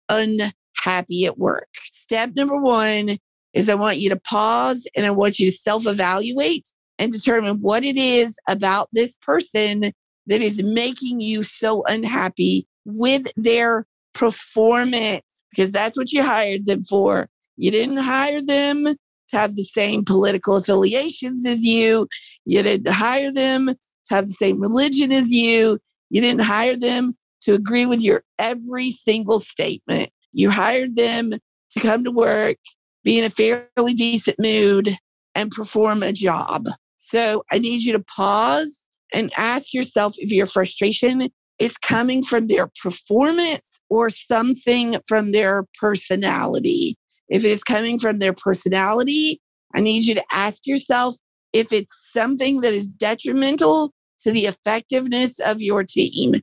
unhappy 0.09 1.25
at 1.25 1.37
work. 1.37 1.67
Step 1.91 2.31
number 2.35 2.57
one 2.57 3.17
is 3.53 3.69
I 3.69 3.75
want 3.75 3.97
you 3.97 4.09
to 4.09 4.19
pause 4.19 4.87
and 4.95 5.05
I 5.05 5.11
want 5.11 5.39
you 5.39 5.49
to 5.49 5.57
self 5.57 5.87
evaluate 5.87 6.71
and 6.99 7.11
determine 7.11 7.57
what 7.61 7.83
it 7.83 7.97
is 7.97 8.37
about 8.47 8.89
this 8.91 9.15
person 9.17 9.91
that 10.27 10.41
is 10.41 10.61
making 10.63 11.21
you 11.21 11.43
so 11.43 11.83
unhappy 11.87 12.67
with 12.85 13.27
their 13.35 13.85
performance 14.13 15.23
because 15.51 15.71
that's 15.71 15.97
what 15.97 16.11
you 16.11 16.23
hired 16.23 16.65
them 16.65 16.83
for. 16.83 17.29
You 17.55 17.71
didn't 17.71 17.97
hire 17.97 18.41
them 18.41 18.83
to 19.29 19.37
have 19.37 19.55
the 19.55 19.63
same 19.63 20.05
political 20.05 20.55
affiliations 20.55 21.45
as 21.45 21.65
you. 21.65 22.07
You 22.45 22.63
didn't 22.63 22.93
hire 22.93 23.31
them 23.31 23.67
to 23.67 23.75
have 24.15 24.27
the 24.27 24.33
same 24.33 24.61
religion 24.61 25.11
as 25.11 25.31
you. 25.31 25.79
You 26.09 26.21
didn't 26.21 26.41
hire 26.41 26.75
them 26.75 27.17
to 27.41 27.53
agree 27.53 27.85
with 27.85 28.01
your 28.01 28.23
every 28.39 28.91
single 28.91 29.39
statement. 29.39 30.11
You 30.33 30.51
hired 30.51 30.95
them 30.95 31.31
to 31.31 31.79
come 31.79 32.03
to 32.03 32.11
work, 32.11 32.57
be 33.03 33.17
in 33.17 33.25
a 33.25 33.29
fairly 33.29 33.93
decent 33.93 34.39
mood, 34.39 34.97
and 35.35 35.51
perform 35.51 36.03
a 36.03 36.11
job. 36.11 36.67
So 36.97 37.43
I 37.51 37.59
need 37.59 37.83
you 37.83 37.93
to 37.93 38.03
pause 38.03 38.85
and 39.13 39.31
ask 39.37 39.73
yourself 39.73 40.15
if 40.17 40.31
your 40.31 40.45
frustration 40.45 41.29
is 41.59 41.77
coming 41.77 42.23
from 42.23 42.47
their 42.47 42.69
performance 42.81 43.79
or 43.89 44.09
something 44.09 44.97
from 45.07 45.31
their 45.31 45.65
personality. 45.79 46.97
If 47.29 47.43
it 47.43 47.51
is 47.51 47.63
coming 47.63 47.99
from 47.99 48.19
their 48.19 48.33
personality, 48.33 49.41
I 49.73 49.79
need 49.79 50.03
you 50.03 50.15
to 50.15 50.23
ask 50.31 50.65
yourself 50.65 51.15
if 51.53 51.71
it's 51.71 51.95
something 52.11 52.61
that 52.61 52.73
is 52.73 52.89
detrimental 52.89 53.93
to 54.21 54.31
the 54.31 54.45
effectiveness 54.45 55.39
of 55.39 55.61
your 55.61 55.83
team. 55.83 56.35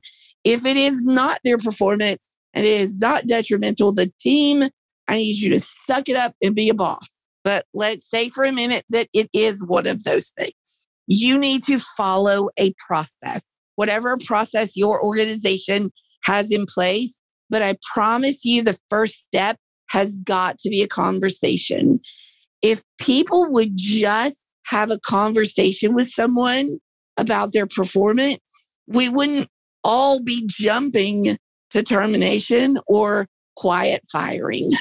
If 0.43 0.65
it 0.65 0.77
is 0.77 1.01
not 1.01 1.39
their 1.43 1.57
performance 1.57 2.35
and 2.53 2.65
it 2.65 2.81
is 2.81 2.99
not 2.99 3.27
detrimental 3.27 3.91
the 3.91 4.11
team, 4.19 4.69
I 5.07 5.15
need 5.17 5.37
you 5.37 5.49
to 5.51 5.59
suck 5.59 6.09
it 6.09 6.15
up 6.15 6.35
and 6.41 6.55
be 6.55 6.69
a 6.69 6.73
boss. 6.73 7.09
But 7.43 7.65
let's 7.73 8.09
say 8.09 8.29
for 8.29 8.43
a 8.43 8.51
minute 8.51 8.85
that 8.89 9.07
it 9.13 9.29
is 9.33 9.65
one 9.65 9.87
of 9.87 10.03
those 10.03 10.29
things. 10.29 10.87
You 11.07 11.37
need 11.37 11.61
to 11.63 11.79
follow 11.79 12.49
a 12.57 12.73
process, 12.87 13.45
whatever 13.75 14.17
process 14.17 14.75
your 14.75 15.03
organization 15.03 15.91
has 16.23 16.51
in 16.51 16.65
place. 16.65 17.21
But 17.49 17.61
I 17.61 17.77
promise 17.93 18.43
you, 18.43 18.63
the 18.63 18.77
first 18.89 19.23
step 19.23 19.57
has 19.89 20.15
got 20.17 20.57
to 20.59 20.69
be 20.69 20.81
a 20.81 20.87
conversation. 20.87 21.99
If 22.63 22.83
people 22.97 23.51
would 23.51 23.73
just 23.75 24.55
have 24.65 24.89
a 24.89 24.99
conversation 24.99 25.93
with 25.93 26.07
someone 26.07 26.79
about 27.17 27.53
their 27.53 27.67
performance, 27.67 28.39
we 28.87 29.09
wouldn't 29.09 29.49
all 29.83 30.19
be 30.19 30.43
jumping 30.47 31.37
to 31.71 31.83
termination 31.83 32.79
or 32.87 33.27
quiet 33.55 34.01
firing. 34.11 34.71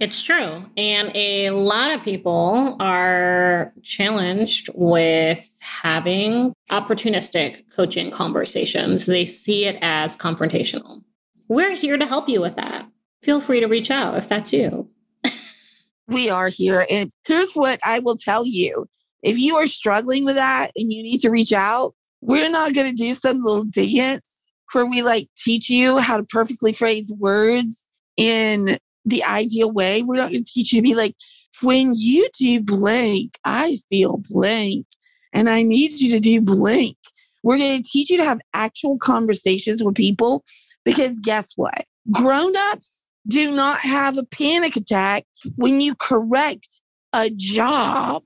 It's 0.00 0.22
true. 0.22 0.64
And 0.76 1.10
a 1.16 1.50
lot 1.50 1.90
of 1.90 2.04
people 2.04 2.76
are 2.78 3.72
challenged 3.82 4.70
with 4.74 5.50
having 5.60 6.52
opportunistic 6.70 7.64
coaching 7.74 8.12
conversations. 8.12 9.06
They 9.06 9.26
see 9.26 9.64
it 9.64 9.76
as 9.82 10.16
confrontational. 10.16 11.02
We're 11.48 11.74
here 11.74 11.96
to 11.96 12.06
help 12.06 12.28
you 12.28 12.40
with 12.40 12.54
that. 12.56 12.86
Feel 13.22 13.40
free 13.40 13.58
to 13.58 13.66
reach 13.66 13.90
out 13.90 14.16
if 14.16 14.28
that's 14.28 14.52
you. 14.52 14.88
we 16.06 16.30
are 16.30 16.48
here. 16.48 16.86
And 16.88 17.10
here's 17.24 17.52
what 17.54 17.80
I 17.82 17.98
will 17.98 18.16
tell 18.16 18.46
you 18.46 18.86
if 19.22 19.38
you 19.38 19.56
are 19.56 19.66
struggling 19.66 20.24
with 20.24 20.36
that 20.36 20.70
and 20.76 20.92
you 20.92 21.02
need 21.02 21.18
to 21.18 21.30
reach 21.30 21.52
out, 21.52 21.94
we're 22.20 22.50
not 22.50 22.74
going 22.74 22.94
to 22.94 23.02
do 23.02 23.14
some 23.14 23.42
little 23.42 23.64
dance 23.64 24.52
where 24.72 24.86
we 24.86 25.02
like 25.02 25.28
teach 25.36 25.70
you 25.70 25.98
how 25.98 26.16
to 26.16 26.24
perfectly 26.24 26.72
phrase 26.72 27.12
words 27.18 27.86
in 28.16 28.78
the 29.04 29.24
ideal 29.24 29.70
way. 29.70 30.02
We're 30.02 30.16
not 30.16 30.30
going 30.30 30.44
to 30.44 30.52
teach 30.52 30.72
you 30.72 30.78
to 30.78 30.82
be 30.82 30.94
like, 30.94 31.14
when 31.62 31.92
you 31.94 32.28
do 32.38 32.60
blank, 32.60 33.38
I 33.44 33.78
feel 33.90 34.22
blank 34.28 34.86
and 35.32 35.48
I 35.48 35.62
need 35.62 35.92
you 35.92 36.12
to 36.12 36.20
do 36.20 36.40
blank. 36.40 36.96
We're 37.42 37.58
going 37.58 37.82
to 37.82 37.88
teach 37.88 38.10
you 38.10 38.16
to 38.18 38.24
have 38.24 38.40
actual 38.54 38.98
conversations 38.98 39.82
with 39.82 39.94
people 39.94 40.44
because 40.84 41.18
guess 41.20 41.52
what? 41.56 41.84
Grown 42.10 42.54
ups 42.56 43.08
do 43.26 43.50
not 43.50 43.80
have 43.80 44.18
a 44.18 44.24
panic 44.24 44.76
attack 44.76 45.24
when 45.56 45.80
you 45.80 45.94
correct 45.94 46.80
a 47.12 47.30
job. 47.30 48.22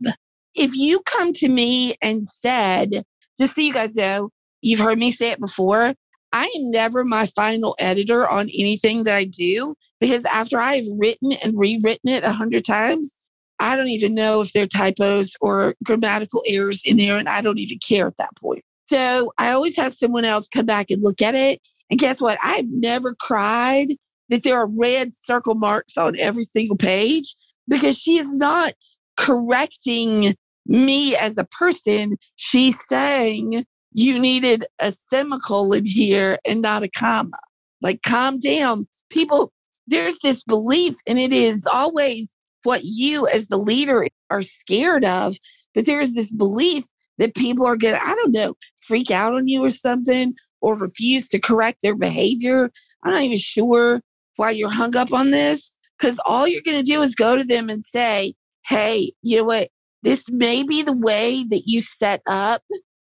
If 0.54 0.74
you 0.74 1.00
come 1.00 1.32
to 1.34 1.48
me 1.48 1.94
and 2.02 2.28
said, 2.28 3.04
just 3.40 3.54
so 3.54 3.60
you 3.60 3.72
guys 3.72 3.96
know, 3.96 4.30
you've 4.60 4.80
heard 4.80 4.98
me 4.98 5.10
say 5.10 5.30
it 5.30 5.40
before, 5.40 5.94
I 6.32 6.44
am 6.44 6.70
never 6.70 7.04
my 7.04 7.26
final 7.26 7.76
editor 7.78 8.28
on 8.28 8.48
anything 8.48 9.04
that 9.04 9.14
I 9.14 9.24
do 9.24 9.74
because 10.00 10.24
after 10.24 10.60
I've 10.60 10.86
written 10.90 11.32
and 11.32 11.58
rewritten 11.58 12.10
it 12.10 12.24
a 12.24 12.32
hundred 12.32 12.64
times, 12.64 13.12
I 13.58 13.76
don't 13.76 13.88
even 13.88 14.14
know 14.14 14.40
if 14.40 14.52
there 14.52 14.64
are 14.64 14.66
typos 14.66 15.36
or 15.40 15.74
grammatical 15.84 16.42
errors 16.48 16.82
in 16.84 16.96
there, 16.96 17.16
and 17.16 17.28
I 17.28 17.42
don't 17.42 17.58
even 17.58 17.78
care 17.86 18.08
at 18.08 18.16
that 18.16 18.34
point. 18.36 18.64
So 18.88 19.32
I 19.38 19.52
always 19.52 19.76
have 19.76 19.92
someone 19.92 20.24
else 20.24 20.48
come 20.48 20.66
back 20.66 20.90
and 20.90 21.02
look 21.02 21.22
at 21.22 21.34
it. 21.34 21.60
And 21.88 22.00
guess 22.00 22.20
what? 22.20 22.38
I've 22.42 22.68
never 22.68 23.14
cried 23.14 23.94
that 24.30 24.42
there 24.42 24.56
are 24.56 24.66
red 24.66 25.12
circle 25.14 25.54
marks 25.54 25.96
on 25.96 26.18
every 26.18 26.44
single 26.44 26.76
page 26.76 27.36
because 27.68 27.96
she 27.96 28.18
is 28.18 28.36
not 28.36 28.74
correcting 29.16 30.35
me 30.66 31.16
as 31.16 31.38
a 31.38 31.44
person. 31.44 32.16
She's 32.37 32.77
saying, 32.87 33.64
you 33.92 34.18
needed 34.18 34.64
a 34.79 34.92
semicolon 34.92 35.85
here 35.85 36.38
and 36.46 36.62
not 36.62 36.83
a 36.83 36.88
comma. 36.88 37.38
Like, 37.81 38.03
calm 38.03 38.38
down. 38.38 38.87
People, 39.11 39.53
there's 39.87 40.18
this 40.20 40.42
belief, 40.44 40.94
and 41.07 41.18
it 41.18 41.33
is 41.33 41.66
always 41.66 42.35
what 42.62 42.85
you 42.85 43.27
as 43.27 43.48
the 43.48 43.57
leader 43.57 44.07
are 44.31 44.42
scared 44.42 45.05
of. 45.05 45.37
But 45.75 45.87
there's 45.87 46.12
this 46.12 46.33
belief 46.33 46.85
that 47.18 47.35
people 47.35 47.66
are 47.66 47.77
going 47.77 47.94
to, 47.94 48.03
I 48.03 48.14
don't 48.14 48.33
know, 48.33 48.55
freak 48.87 49.11
out 49.11 49.35
on 49.35 49.48
you 49.48 49.64
or 49.64 49.70
something 49.70 50.35
or 50.61 50.77
refuse 50.77 51.29
to 51.29 51.40
correct 51.40 51.83
their 51.83 51.96
behavior. 51.96 52.70
I'm 53.03 53.12
not 53.12 53.22
even 53.22 53.38
sure 53.38 54.01
why 54.37 54.51
you're 54.51 54.70
hung 54.70 54.96
up 54.96 55.12
on 55.12 55.31
this 55.31 55.77
because 55.98 56.18
all 56.25 56.46
you're 56.46 56.62
going 56.62 56.79
to 56.79 56.83
do 56.83 57.03
is 57.03 57.14
go 57.14 57.37
to 57.37 57.44
them 57.44 57.68
and 57.68 57.85
say, 57.85 58.35
hey, 58.66 59.12
you 59.22 59.38
know 59.38 59.44
what? 59.44 59.68
This 60.03 60.25
may 60.31 60.62
be 60.62 60.83
the 60.83 60.96
way 60.96 61.44
that 61.48 61.62
you 61.66 61.81
set 61.81 62.22
up 62.27 62.62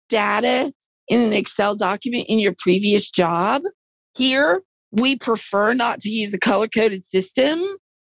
data 0.10 0.72
in 1.08 1.22
an 1.22 1.34
Excel 1.34 1.76
document 1.76 2.26
in 2.28 2.40
your 2.40 2.56
previous 2.58 3.10
job. 3.10 3.64
Here, 4.16 4.62
we 4.92 5.18
prefer 5.18 5.74
not 5.74 6.00
to 6.02 6.10
use 6.10 6.34
a 6.34 6.40
color 6.40 6.68
coded 6.68 7.06
system 7.06 7.62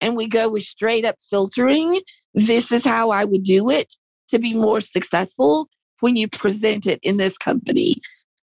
and 0.01 0.15
we 0.15 0.27
go 0.27 0.49
with 0.49 0.63
straight 0.63 1.05
up 1.05 1.15
filtering. 1.29 2.01
This 2.33 2.71
is 2.71 2.83
how 2.83 3.11
I 3.11 3.23
would 3.23 3.43
do 3.43 3.69
it 3.69 3.93
to 4.29 4.39
be 4.39 4.53
more 4.53 4.81
successful 4.81 5.69
when 6.01 6.15
you 6.15 6.27
present 6.27 6.85
it 6.85 6.99
in 7.03 7.17
this 7.17 7.37
company. 7.37 7.95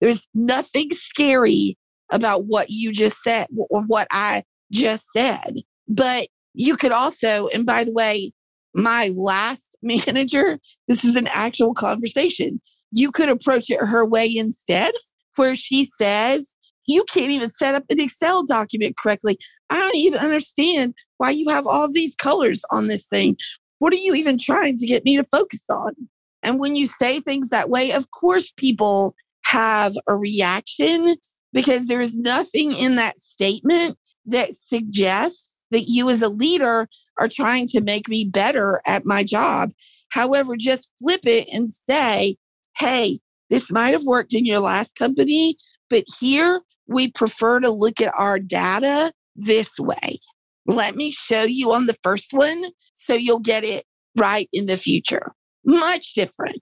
There's 0.01 0.29
nothing 0.35 0.91
scary 0.93 1.77
about 2.11 2.45
what 2.45 2.71
you 2.71 2.93
just 2.93 3.23
said 3.23 3.49
or 3.71 3.83
what 3.83 4.07
I 4.11 4.45
just 4.71 5.07
said. 5.13 5.57
But 5.89 6.29
you 6.55 6.77
could 6.77 6.93
also, 6.93 7.49
and 7.49 7.67
by 7.67 7.85
the 7.85 7.93
way, 7.93 8.33
my 8.75 9.13
last 9.17 9.77
manager, 9.83 10.59
this 10.87 11.05
is 11.05 11.17
an 11.17 11.29
actual 11.29 11.75
conversation. 11.75 12.61
You 12.91 13.11
could 13.11 13.29
approach 13.29 13.71
it 13.71 13.81
her 13.81 14.05
way 14.05 14.35
instead, 14.35 14.93
where 15.37 15.55
she 15.55 15.85
says, 15.85 16.57
You 16.87 17.05
can't 17.05 17.31
even 17.31 17.51
set 17.51 17.75
up 17.75 17.85
an 17.91 18.01
Excel 18.01 18.45
document 18.45 18.97
correctly. 18.97 19.39
I 19.71 19.77
don't 19.77 19.97
even 19.97 20.21
understand 20.21 20.95
why 21.19 21.31
you 21.31 21.49
have 21.51 21.67
all 21.67 21.91
these 21.91 22.15
colors 22.15 22.63
on 22.71 22.87
this 22.87 23.07
thing. 23.07 23.37
What 23.79 23.93
are 23.93 23.97
you 23.97 24.15
even 24.15 24.39
trying 24.39 24.77
to 24.79 24.87
get 24.87 25.05
me 25.05 25.17
to 25.17 25.25
focus 25.25 25.65
on? 25.71 25.95
And 26.43 26.59
when 26.59 26.77
you 26.77 26.87
say 26.87 27.21
things 27.21 27.51
that 27.51 27.69
way, 27.69 27.93
of 27.93 28.11
course, 28.11 28.51
people 28.51 29.15
have 29.45 29.97
a 30.07 30.17
reaction 30.17 31.17
because 31.53 31.87
there's 31.87 32.17
nothing 32.17 32.73
in 32.73 32.97
that 32.97 33.19
statement 33.19 33.99
that 34.27 34.53
suggests 34.53 35.58
that 35.71 35.89
you 35.89 36.09
as 36.11 36.23
a 36.23 36.29
leader 36.29 36.89
are 37.19 37.29
trying 37.29 37.67
to 37.69 37.81
make 37.81 38.09
me 38.09 38.25
better 38.25 38.81
at 38.87 39.05
my 39.05 39.23
job. 39.23 39.71
However, 40.11 40.57
just 40.57 40.91
flip 40.99 41.27
it 41.27 41.49
and 41.53 41.71
say, 41.71 42.37
hey, 42.79 43.21
this 43.51 43.71
might 43.71 43.93
have 43.93 44.05
worked 44.05 44.35
in 44.35 44.45
your 44.45 44.61
last 44.61 44.95
company, 44.95 45.57
but 45.91 46.05
here 46.21 46.63
we 46.87 47.11
prefer 47.11 47.61
to 47.61 47.71
look 47.71 48.01
at 48.01 48.15
our 48.17 48.39
data 48.39 49.13
this 49.37 49.79
way. 49.79 50.21
Let 50.67 50.97
me 50.97 51.11
show 51.11 51.43
you 51.43 51.73
on 51.73 51.87
the 51.87 51.97
first 52.03 52.33
one 52.33 52.65
so 52.95 53.15
you'll 53.15 53.39
get 53.39 53.65
it 53.65 53.85
right 54.17 54.49
in 54.53 54.67
the 54.67 54.77
future. 54.77 55.33
Much 55.65 56.15
different. 56.15 56.63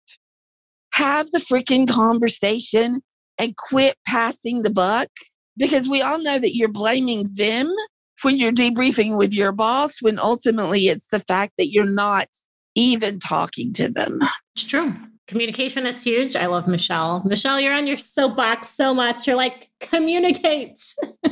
Have 0.93 1.31
the 1.31 1.39
freaking 1.39 1.89
conversation 1.89 3.01
and 3.37 3.57
quit 3.57 3.97
passing 4.07 4.61
the 4.61 4.69
buck 4.69 5.09
because 5.57 5.89
we 5.89 6.01
all 6.01 6.21
know 6.21 6.39
that 6.39 6.55
you're 6.55 6.69
blaming 6.69 7.27
them 7.35 7.73
when 8.21 8.37
you're 8.37 8.51
debriefing 8.51 9.17
with 9.17 9.33
your 9.33 9.51
boss, 9.51 10.01
when 10.01 10.19
ultimately 10.19 10.87
it's 10.87 11.07
the 11.07 11.19
fact 11.19 11.53
that 11.57 11.71
you're 11.71 11.85
not 11.85 12.27
even 12.75 13.19
talking 13.19 13.73
to 13.73 13.89
them. 13.89 14.19
It's 14.55 14.65
true. 14.65 14.95
Communication 15.27 15.87
is 15.87 16.03
huge. 16.03 16.35
I 16.35 16.45
love 16.45 16.67
Michelle. 16.67 17.23
Michelle, 17.25 17.59
you're 17.59 17.73
on 17.73 17.87
your 17.87 17.95
soapbox 17.95 18.69
so 18.69 18.93
much. 18.93 19.25
You're 19.25 19.35
like, 19.35 19.69
communicate. 19.79 20.79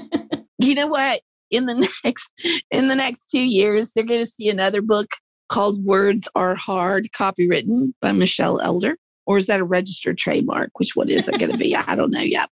you 0.57 0.73
know 0.73 0.87
what? 0.87 1.21
In 1.51 1.67
the 1.67 1.75
next 2.03 2.29
in 2.71 2.87
the 2.87 2.95
next 2.95 3.29
two 3.29 3.43
years, 3.43 3.91
they're 3.93 4.05
going 4.05 4.23
to 4.23 4.29
see 4.29 4.49
another 4.49 4.81
book 4.81 5.07
called 5.49 5.83
Words 5.85 6.27
Are 6.35 6.55
Hard, 6.55 7.09
copywritten 7.15 7.93
by 8.01 8.11
Michelle 8.11 8.59
Elder. 8.59 8.97
Or 9.25 9.37
is 9.37 9.45
that 9.45 9.59
a 9.59 9.63
registered 9.63 10.17
trademark? 10.17 10.71
Which 10.79 10.95
one 10.95 11.09
is 11.09 11.27
it 11.27 11.39
going 11.39 11.51
to 11.51 11.57
be? 11.57 11.75
I 11.75 11.95
don't 11.95 12.11
know 12.11 12.21
yet. 12.21 12.49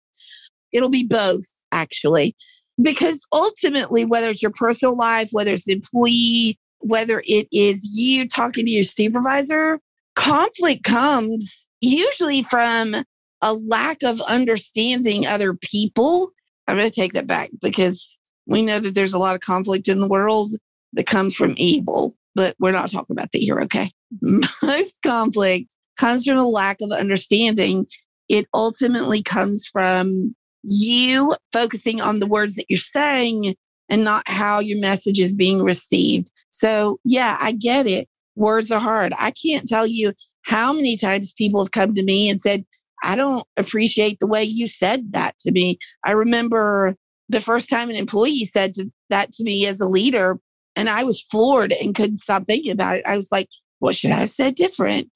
It'll 0.72 0.90
be 0.90 1.04
both, 1.04 1.46
actually, 1.72 2.36
because 2.82 3.26
ultimately, 3.32 4.06
whether 4.06 4.30
it's 4.30 4.42
your 4.42 4.52
personal 4.52 4.96
life, 4.96 5.30
whether 5.32 5.54
it's 5.54 5.68
employee, 5.68 6.58
whether 6.80 7.24
it 7.26 7.48
is 7.52 7.90
you 7.94 8.28
talking 8.28 8.66
to 8.66 8.72
your 8.72 8.84
supervisor, 8.84 9.80
conflict 10.16 10.84
comes 10.84 11.68
usually 11.80 12.44
from 12.44 13.04
a 13.42 13.54
lack 13.54 14.04
of 14.04 14.22
understanding 14.22 15.26
other 15.26 15.54
people. 15.54 16.32
I'm 16.68 16.78
going 16.78 16.90
to 16.90 16.96
take 16.96 17.14
that 17.14 17.28
back 17.28 17.50
because 17.62 18.18
we 18.46 18.62
know 18.62 18.80
that 18.80 18.96
there's 18.96 19.14
a 19.14 19.20
lot 19.20 19.36
of 19.36 19.42
conflict 19.42 19.88
in 19.88 20.00
the 20.00 20.08
world 20.08 20.54
that 20.94 21.08
comes 21.08 21.36
from 21.36 21.56
evil, 21.58 22.16
but 22.36 22.56
we're 22.60 22.72
not 22.72 22.92
talking 22.92 23.16
about 23.16 23.32
that 23.32 23.40
here, 23.40 23.60
okay? 23.62 23.92
Most 24.22 25.02
conflict 25.02 25.74
comes 25.98 26.26
from 26.26 26.38
a 26.38 26.48
lack 26.48 26.82
of 26.82 26.92
understanding. 26.92 27.88
It 28.30 28.48
ultimately 28.54 29.22
comes 29.22 29.66
from 29.66 30.36
you 30.64 31.36
focusing 31.52 32.02
on 32.02 32.20
the 32.20 32.28
words 32.28 32.56
that 32.56 32.66
you're 32.70 32.78
saying 32.78 33.56
and 33.90 34.04
not 34.04 34.24
how 34.28 34.60
your 34.60 34.80
message 34.80 35.20
is 35.20 35.36
being 35.36 35.64
received. 35.64 36.32
So, 36.50 37.00
yeah, 37.04 37.38
I 37.40 37.52
get 37.52 37.88
it. 37.88 38.08
Words 38.36 38.72
are 38.72 38.80
hard. 38.80 39.14
I 39.20 39.32
can't 39.32 39.68
tell 39.68 39.86
you 39.86 40.14
how 40.44 40.74
many 40.74 40.98
times 40.98 41.34
people 41.34 41.64
have 41.64 41.72
come 41.72 41.94
to 41.96 42.04
me 42.04 42.30
and 42.30 42.42
said, 42.42 42.66
I 43.04 43.16
don't 43.16 43.46
appreciate 43.58 44.20
the 44.20 44.28
way 44.28 44.44
you 44.44 44.68
said 44.68 45.12
that 45.14 45.38
to 45.40 45.52
me. 45.52 45.80
I 46.06 46.12
remember 46.12 46.96
the 47.30 47.40
first 47.40 47.70
time 47.70 47.90
an 47.90 47.96
employee 47.96 48.46
said 48.46 48.74
to, 48.76 48.92
that 49.10 49.34
to 49.34 49.44
me 49.44 49.66
as 49.66 49.80
a 49.80 49.88
leader, 49.88 50.40
and 50.76 50.90
I 50.90 51.04
was 51.04 51.22
floored 51.22 51.74
and 51.74 51.96
couldn't 51.96 52.18
stop 52.18 52.46
thinking 52.46 52.72
about 52.72 52.98
it. 52.98 53.06
I 53.06 53.16
was 53.16 53.30
like, 53.32 53.50
what 53.80 53.96
should 53.96 54.12
I 54.12 54.20
have 54.20 54.30
said 54.30 54.56
different? 54.56 55.10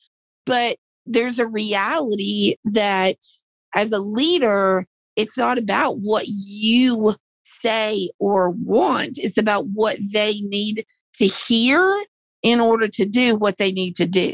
But 0.46 0.78
there's 1.06 1.40
a 1.40 1.48
reality 1.48 2.56
that 2.66 3.18
as 3.74 3.92
a 3.92 4.00
leader, 4.00 4.88
it's 5.16 5.38
not 5.38 5.58
about 5.58 6.00
what 6.00 6.26
you 6.28 7.16
say 7.44 8.10
or 8.20 8.50
want, 8.50 9.18
it's 9.18 9.38
about 9.38 9.68
what 9.68 9.98
they 10.14 10.42
need 10.42 10.86
to 11.18 11.28
hear 11.28 12.06
in 12.44 12.60
order 12.60 12.88
to 12.88 13.06
do 13.06 13.36
what 13.36 13.58
they 13.58 13.72
need 13.72 13.96
to 13.96 14.06
do. 14.06 14.34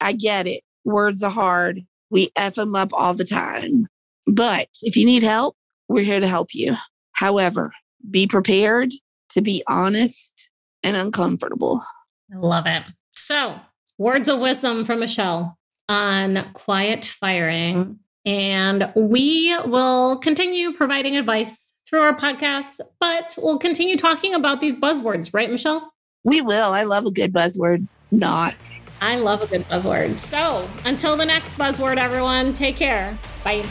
I 0.00 0.12
get 0.12 0.46
it. 0.46 0.62
Words 0.84 1.22
are 1.22 1.30
hard. 1.30 1.82
We 2.10 2.30
F 2.36 2.54
them 2.54 2.74
up 2.74 2.92
all 2.92 3.14
the 3.14 3.24
time. 3.24 3.88
But 4.26 4.68
if 4.82 4.96
you 4.96 5.04
need 5.04 5.22
help, 5.22 5.56
we're 5.88 6.04
here 6.04 6.20
to 6.20 6.28
help 6.28 6.54
you. 6.54 6.76
However, 7.12 7.72
be 8.10 8.26
prepared 8.26 8.90
to 9.30 9.40
be 9.40 9.62
honest 9.66 10.50
and 10.82 10.96
uncomfortable. 10.96 11.82
I 12.32 12.38
love 12.38 12.66
it. 12.66 12.82
So, 13.12 13.58
words 13.98 14.28
of 14.28 14.40
wisdom 14.40 14.84
from 14.84 15.00
Michelle 15.00 15.58
on 15.88 16.50
quiet 16.52 17.04
firing. 17.04 17.98
And 18.26 18.92
we 18.96 19.56
will 19.66 20.18
continue 20.18 20.72
providing 20.72 21.16
advice 21.16 21.72
through 21.88 22.00
our 22.00 22.16
podcast, 22.16 22.80
but 22.98 23.36
we'll 23.38 23.58
continue 23.58 23.96
talking 23.96 24.34
about 24.34 24.60
these 24.60 24.74
buzzwords, 24.76 25.32
right, 25.32 25.50
Michelle? 25.50 25.92
We 26.24 26.40
will. 26.40 26.72
I 26.72 26.82
love 26.82 27.06
a 27.06 27.12
good 27.12 27.32
buzzword. 27.32 27.86
Not. 28.10 28.56
I 29.00 29.16
love 29.18 29.42
a 29.42 29.46
good 29.46 29.68
buzzword. 29.68 30.18
So 30.18 30.68
until 30.84 31.16
the 31.16 31.24
next 31.24 31.56
buzzword, 31.56 31.98
everyone, 31.98 32.52
take 32.52 32.76
care. 32.76 33.16
Bye. 33.44 33.64